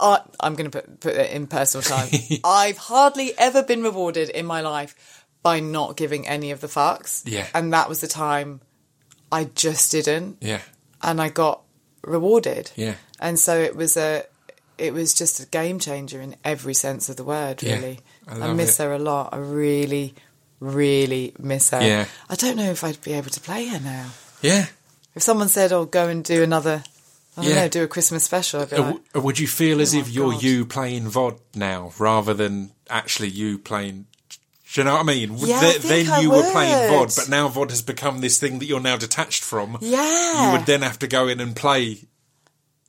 [0.00, 2.08] I, I'm going to put put it in personal time.
[2.44, 7.22] I've hardly ever been rewarded in my life by not giving any of the fucks.
[7.24, 7.46] Yeah.
[7.54, 8.60] and that was the time
[9.32, 10.60] I just didn't, Yeah.
[11.02, 11.62] and I got
[12.02, 12.70] rewarded.
[12.76, 12.94] Yeah.
[13.20, 14.24] and so it was a.
[14.78, 18.00] It was just a game changer in every sense of the word, Yeah, really.
[18.26, 18.82] I I, love miss it.
[18.84, 19.28] her a lot.
[19.34, 20.14] I really,
[20.58, 21.82] really miss her.
[21.82, 22.06] Yeah.
[22.30, 24.10] I don't know if I'd be able to play her now.
[24.40, 24.66] Yeah.
[25.14, 26.82] If someone said, "Oh, go and do another,"
[27.36, 27.56] I don't Yeah.
[27.62, 29.98] know, do a Christmas special, I'd be Uh, like, uh, would you feel as Oh
[29.98, 30.42] if you're God.
[30.42, 34.06] you playing VOD now rather than actually you playing?
[34.72, 35.34] Do you know what I mean?
[35.36, 36.90] Yeah, I Th- then I you were playing.
[36.92, 39.78] VOD, but now VOD has become this thing that you're now detached from.
[39.80, 42.04] "Yeah." You would then have to go in and play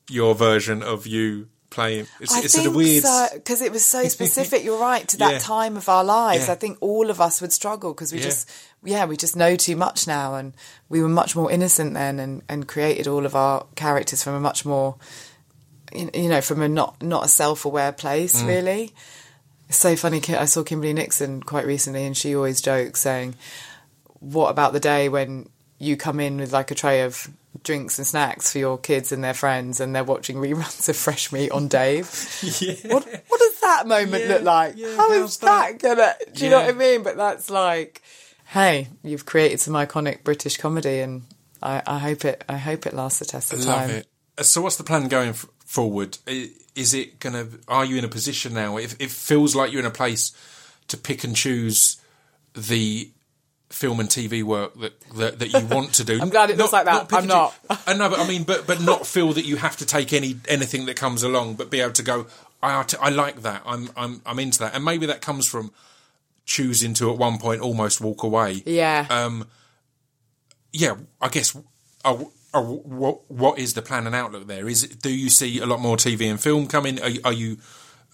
[0.09, 2.05] your version of you playing.
[2.19, 3.03] It's, I it's think sort of weird.
[3.33, 4.63] because it was so specific.
[4.63, 5.39] You're right to that Yeah.
[5.39, 6.47] time of our lives.
[6.47, 6.51] Yeah.
[6.53, 8.47] I think all of us would struggle because we just,
[8.83, 10.53] yeah, we just know too much now, and
[10.89, 14.39] we were much more innocent then, and, and created all of our characters from a
[14.39, 14.97] much more,
[15.95, 18.41] you you know, from a not not a self aware place.
[18.43, 18.47] Mm.
[18.47, 18.93] Really,
[19.71, 20.21] it's so funny.
[20.29, 23.35] I saw Kimberley Nixon quite recently, and she always jokes saying,
[24.19, 25.47] "What about the day when
[25.79, 27.29] you come in with like a tray of?"
[27.63, 31.33] Drinks and snacks for your kids and their friends, and they're watching reruns of Fresh
[31.33, 32.07] Meat on Dave.
[32.85, 34.73] What what does that moment Yeah, look like?
[34.77, 36.13] yeah, how's is that, gonna?
[36.33, 37.03] Do you know what I mean?
[37.03, 38.01] But that's like,
[38.47, 41.23] hey, you've created some iconic British comedy, and
[41.61, 42.43] I, I hope it.
[42.47, 43.89] I hope it lasts the test of I time.
[43.89, 44.07] it.
[44.45, 46.17] So, what's the plan going f- forward?
[46.75, 47.59] I- Is it going to?
[47.67, 48.77] Are you in a position now?
[48.77, 50.31] If it feels like you're in a place
[50.87, 51.97] to pick and choose
[52.53, 53.09] the
[53.69, 56.19] film and TV work that that, that you want to do.
[56.21, 57.07] I'm glad it looks like that.
[57.09, 57.55] pick I'm not.
[57.87, 60.35] I know, but I mean, but but not feel that you have to take any
[60.47, 62.27] anything that comes along, but be able to go.
[62.63, 63.63] I I like that.
[63.65, 65.71] I'm I'm I'm into that, and maybe that comes from
[66.45, 69.05] choosing to at one point almost walk away Yeah.
[69.09, 69.47] Um,
[70.73, 71.55] yeah, I guess.
[72.03, 72.17] Uh,
[72.59, 74.67] what what is the plan and outlook there?
[74.67, 77.01] Is do you see a lot more TV and film coming?
[77.01, 77.57] Are, you- are you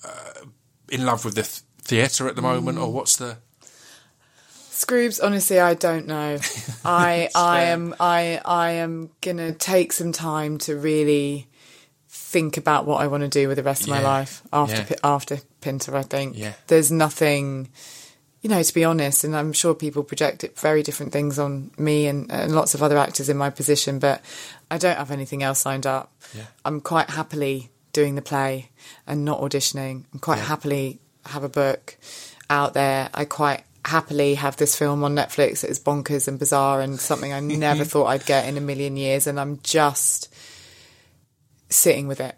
[0.05, 0.45] uh,
[0.89, 2.84] in love with the th- theatre at the moment, Mm.
[2.84, 3.38] or what's the?
[4.72, 6.38] Scroobs, honestly, I don't know.
[6.85, 11.47] I I am I I am gonna take some time to really
[12.07, 14.97] think about what I want to do with the rest of my life after Yeah.
[15.03, 15.95] After Pinter.
[15.95, 16.53] I think Yeah.
[16.68, 17.69] there's nothing,
[18.47, 22.07] you know, to be honest, and I'm sure people project very different things on me
[22.07, 24.21] and, and lots of other actors in my position, but
[24.71, 26.13] I don't have anything else signed up.
[26.33, 26.43] Yeah.
[26.63, 28.69] I'm quite happily doing the play
[29.05, 30.05] and not auditioning.
[30.13, 30.45] I'm quite Yeah.
[30.45, 31.97] happily have a book
[32.49, 33.09] out there.
[33.13, 37.33] I quite happily have this film on Netflix that is bonkers and bizarre and something
[37.33, 39.27] I never thought I'd get in a million years.
[39.27, 40.33] And I'm just
[41.67, 42.35] sitting with it.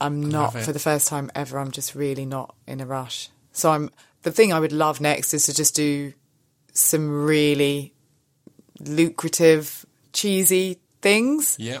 [0.00, 0.62] I'm not, it.
[0.62, 3.30] for the first time ever, I'm just really not in a rush.
[3.50, 3.90] So I'm,
[4.28, 6.12] the thing I would love next is to just do
[6.74, 7.94] some really
[8.80, 11.56] lucrative, cheesy things.
[11.58, 11.80] Yeah,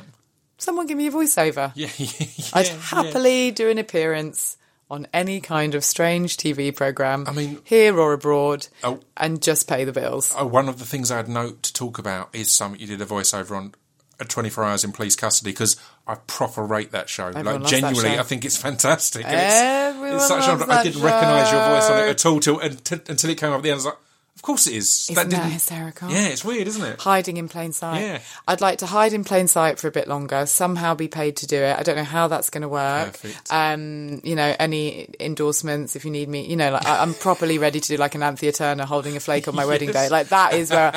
[0.60, 1.70] Someone give me a voiceover.
[1.76, 2.26] yeah, yeah.
[2.52, 2.76] I'd yeah.
[2.80, 4.56] happily do an appearance
[4.90, 7.24] on any kind of strange TV program.
[7.28, 9.00] I mean- here or abroad, Oh.
[9.16, 10.34] and just pay the bills.
[10.36, 13.06] Oh, one of the things I'd note to talk about is something you did a
[13.06, 13.74] voiceover on.
[14.20, 15.76] At 24 Hours in Police Custody because
[16.08, 17.26] I proper rate that show.
[17.26, 18.20] Everyone like genuinely, show.
[18.20, 19.26] I think it's fantastic.
[19.26, 22.08] And it's, Everyone it's such loves a, I that didn't recognise your voice on it
[22.10, 23.74] at all till, until, until it came up at the end.
[23.74, 23.96] I was like,
[24.34, 25.08] of course it is.
[25.10, 26.10] Isn't that didn't- hysterical?
[26.10, 27.00] Yeah, it's weird, isn't it?
[27.00, 28.00] Hiding in plain sight.
[28.00, 28.20] Yeah.
[28.46, 31.46] I'd like to hide in plain sight for a bit longer, somehow be paid to
[31.48, 31.76] do it.
[31.76, 33.14] I don't know how that's going to work.
[33.20, 33.52] Perfect.
[33.52, 36.46] Um, you know, any endorsements if you need me.
[36.46, 39.20] You know, like I, I'm properly ready to do like an Anthea Turner holding a
[39.20, 40.08] flake on my wedding day.
[40.08, 40.92] Like that is where,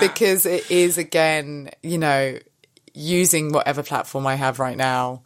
[0.00, 2.38] because it is again, you know,
[2.96, 5.22] using whatever platform I have right now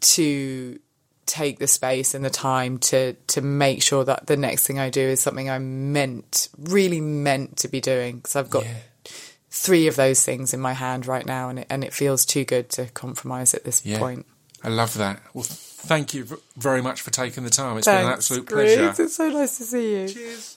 [0.00, 0.78] to
[1.26, 4.90] take the space and the time to to make sure that the next thing I
[4.90, 8.16] do is something I'm meant, really meant to be doing.
[8.16, 8.74] Because I've got Yeah.
[9.50, 12.44] three of those things in my hand right now, and it, and it feels too
[12.44, 13.98] good to compromise at this Yeah.
[13.98, 14.26] point.
[14.62, 15.20] I love that.
[15.34, 16.26] Well, thank you
[16.56, 17.76] very much for taking the time.
[17.78, 18.94] It's been an absolute pleasure.
[18.98, 20.08] It's so nice to see you.
[20.08, 20.53] Cheers.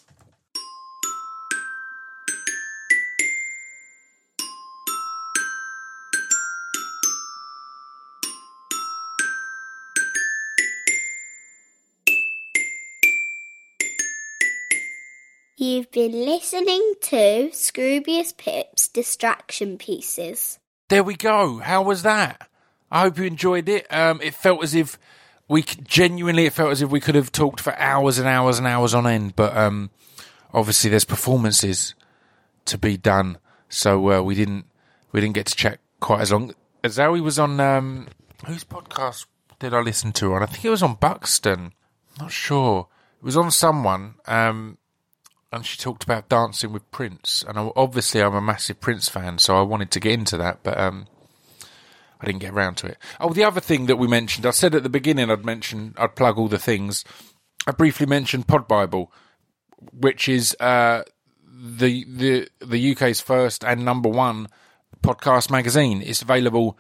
[15.59, 20.59] You've been listening to Scroobius Pip's Distraction Pieces.
[20.87, 21.57] There we go.
[21.57, 22.47] How was that?
[22.91, 23.91] I hope you enjoyed it.
[23.91, 24.99] Um, it felt as if
[25.47, 28.67] we genuinely, it felt as if we could have talked for hours and hours and
[28.67, 29.35] hours on end.
[29.35, 29.89] But um,
[30.53, 31.95] obviously, there's performances
[32.65, 34.67] to be done, so uh, we didn't
[35.11, 36.53] we didn't get to chat quite as long.
[36.83, 38.09] Zawe was on um,
[38.45, 39.25] whose podcast
[39.57, 40.35] did I listen to?
[40.35, 41.73] On I think it was on Buxton.
[42.19, 42.89] Not sure.
[43.17, 44.13] It was on someone.
[44.27, 44.77] Um,
[45.57, 47.43] and she talked about dancing with Prince.
[47.47, 50.59] And I, obviously, I'm a massive Prince fan, so I wanted to get into that,
[50.63, 51.07] but um,
[52.21, 52.97] I didn't get around to it.
[53.19, 56.15] Oh, the other thing that we mentioned, I said at the beginning, I'd mention, I'd
[56.15, 57.03] plug all the things.
[57.65, 59.11] I briefly mentioned Pod Bible,
[59.91, 61.03] which is uh,
[61.45, 64.47] the the the UK's first and number one
[65.01, 66.01] podcast magazine.
[66.01, 66.77] It's available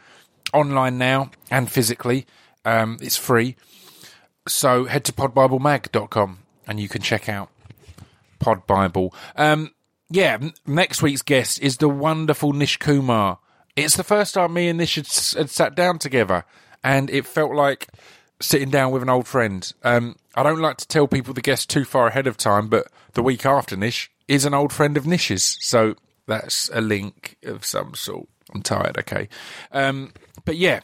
[0.53, 2.25] online now and physically.
[2.63, 3.55] Um, it's free.
[4.47, 7.49] So head to podbiblemag.com and you can check out
[8.39, 9.13] Pod Bible.
[9.35, 9.71] Um,
[10.09, 13.39] yeah, next week's guest is the wonderful Nish Kumar.
[13.75, 15.07] It's the first time me and Nish had,
[15.37, 16.45] had sat down together,
[16.83, 17.87] and it felt like
[18.39, 19.71] sitting down with an old friend.
[19.83, 22.87] Um, I don't like to tell people the guest too far ahead of time, but
[23.13, 25.95] the week after Nish is an old friend of Nish's, so
[26.25, 28.27] that's a link of some sort.
[28.53, 29.27] I'm tired, okay.
[29.71, 30.13] Um,
[30.45, 30.81] but yeah,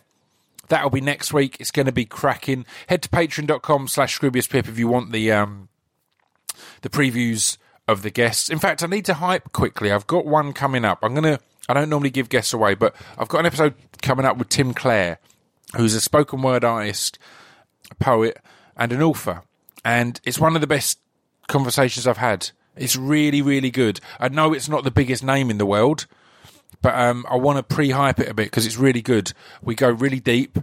[0.67, 1.57] that'll be next week.
[1.59, 2.65] It's going to be cracking.
[2.87, 5.69] Head to patreon.com slash Pip if you want the um,
[6.81, 7.57] the previews
[7.87, 8.49] of the guests.
[8.49, 9.91] In fact, I need to hype quickly.
[9.91, 10.99] I've got one coming up.
[11.01, 14.37] I'm to, I don't normally give guests away, but I've got an episode coming up
[14.37, 15.19] with Tim Clare,
[15.75, 17.19] who's a spoken word artist,
[17.91, 18.39] a poet,
[18.77, 19.43] and an author.
[19.83, 20.99] And it's one of the best
[21.47, 22.51] conversations I've had.
[22.75, 23.99] It's really, really good.
[24.19, 26.07] I know it's not the biggest name in the world,
[26.81, 29.33] but um, I want to pre-hype it a bit because it's really good.
[29.61, 30.57] We go really deep.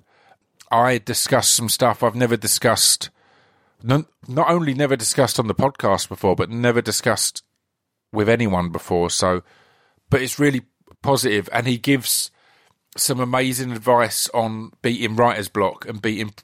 [0.71, 3.11] I discuss some stuff I've never discussed.
[3.83, 7.43] Not, only never discussed on the podcast before, but never discussed
[8.13, 9.11] with anyone before.
[9.11, 9.43] So,
[10.11, 10.63] but it's really
[11.03, 12.31] positive, and he gives
[12.97, 16.35] some amazing advice on beating writer's block and beating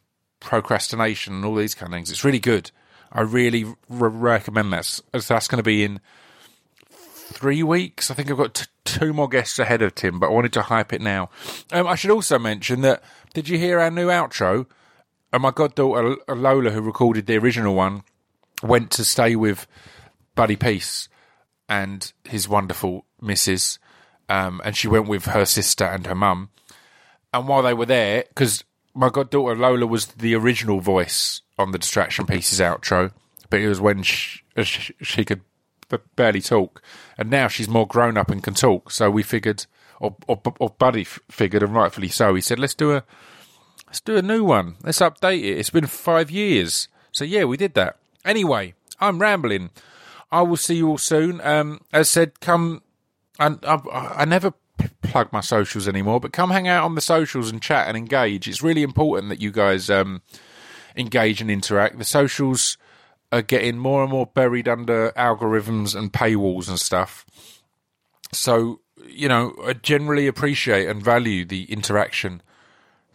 [0.41, 2.11] procrastination and all these kind of things.
[2.11, 2.71] It's really good.
[3.13, 4.85] I really r- recommend that.
[4.85, 6.01] So that's going to be in
[7.37, 8.11] three weeks.
[8.11, 10.63] I think I've got t- two more guests ahead of Tim, but I wanted to
[10.63, 11.31] hype it now.
[11.73, 13.03] Um, I should also mention that
[13.35, 14.67] did you hear our new outro?
[15.33, 18.03] And my goddaughter uh, uh, Lola, who recorded the original one,
[18.63, 19.67] went to stay with
[20.35, 21.09] Buddy Peace
[21.69, 23.79] and his wonderful missus.
[24.29, 26.51] Um, and she went with her sister and her mum.
[27.33, 31.79] And while they were there, because my goddaughter Lola was the original voice on the
[31.79, 33.13] Distraction Pieces outro,
[33.51, 35.43] but it was when she, uh, she, she could
[36.17, 36.83] barely talk.
[37.19, 38.91] And now she's more grown up and can talk.
[38.91, 39.67] So we figured,
[40.01, 43.05] or, or, or Buddy figured, and rightfully so, he said, let's do a
[43.97, 44.77] let's do a new one.
[44.83, 45.59] Let's update it.
[45.59, 46.89] It's been five years.
[47.13, 47.97] So yeah, we did that.
[48.27, 49.71] Anyway, I'm rambling.
[50.31, 51.41] I will see you all soon.
[51.43, 52.83] Um, as said, come.
[53.39, 53.81] And I,
[54.17, 57.63] I never p- plug my socials anymore, but come hang out on the socials and
[57.63, 58.47] chat and engage.
[58.47, 60.21] It's really important that you guys um,
[60.95, 61.97] engage and interact.
[61.97, 62.77] The socials
[63.33, 67.25] are getting more and more buried under algorithms and paywalls and stuff.
[68.31, 72.43] So, you know, I generally appreciate and value the interaction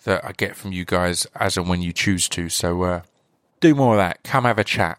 [0.04, 2.50] that I get from you guys as and when you choose to.
[2.50, 3.02] So, uh,
[3.60, 4.24] do more of that.
[4.24, 4.98] Come have a chat.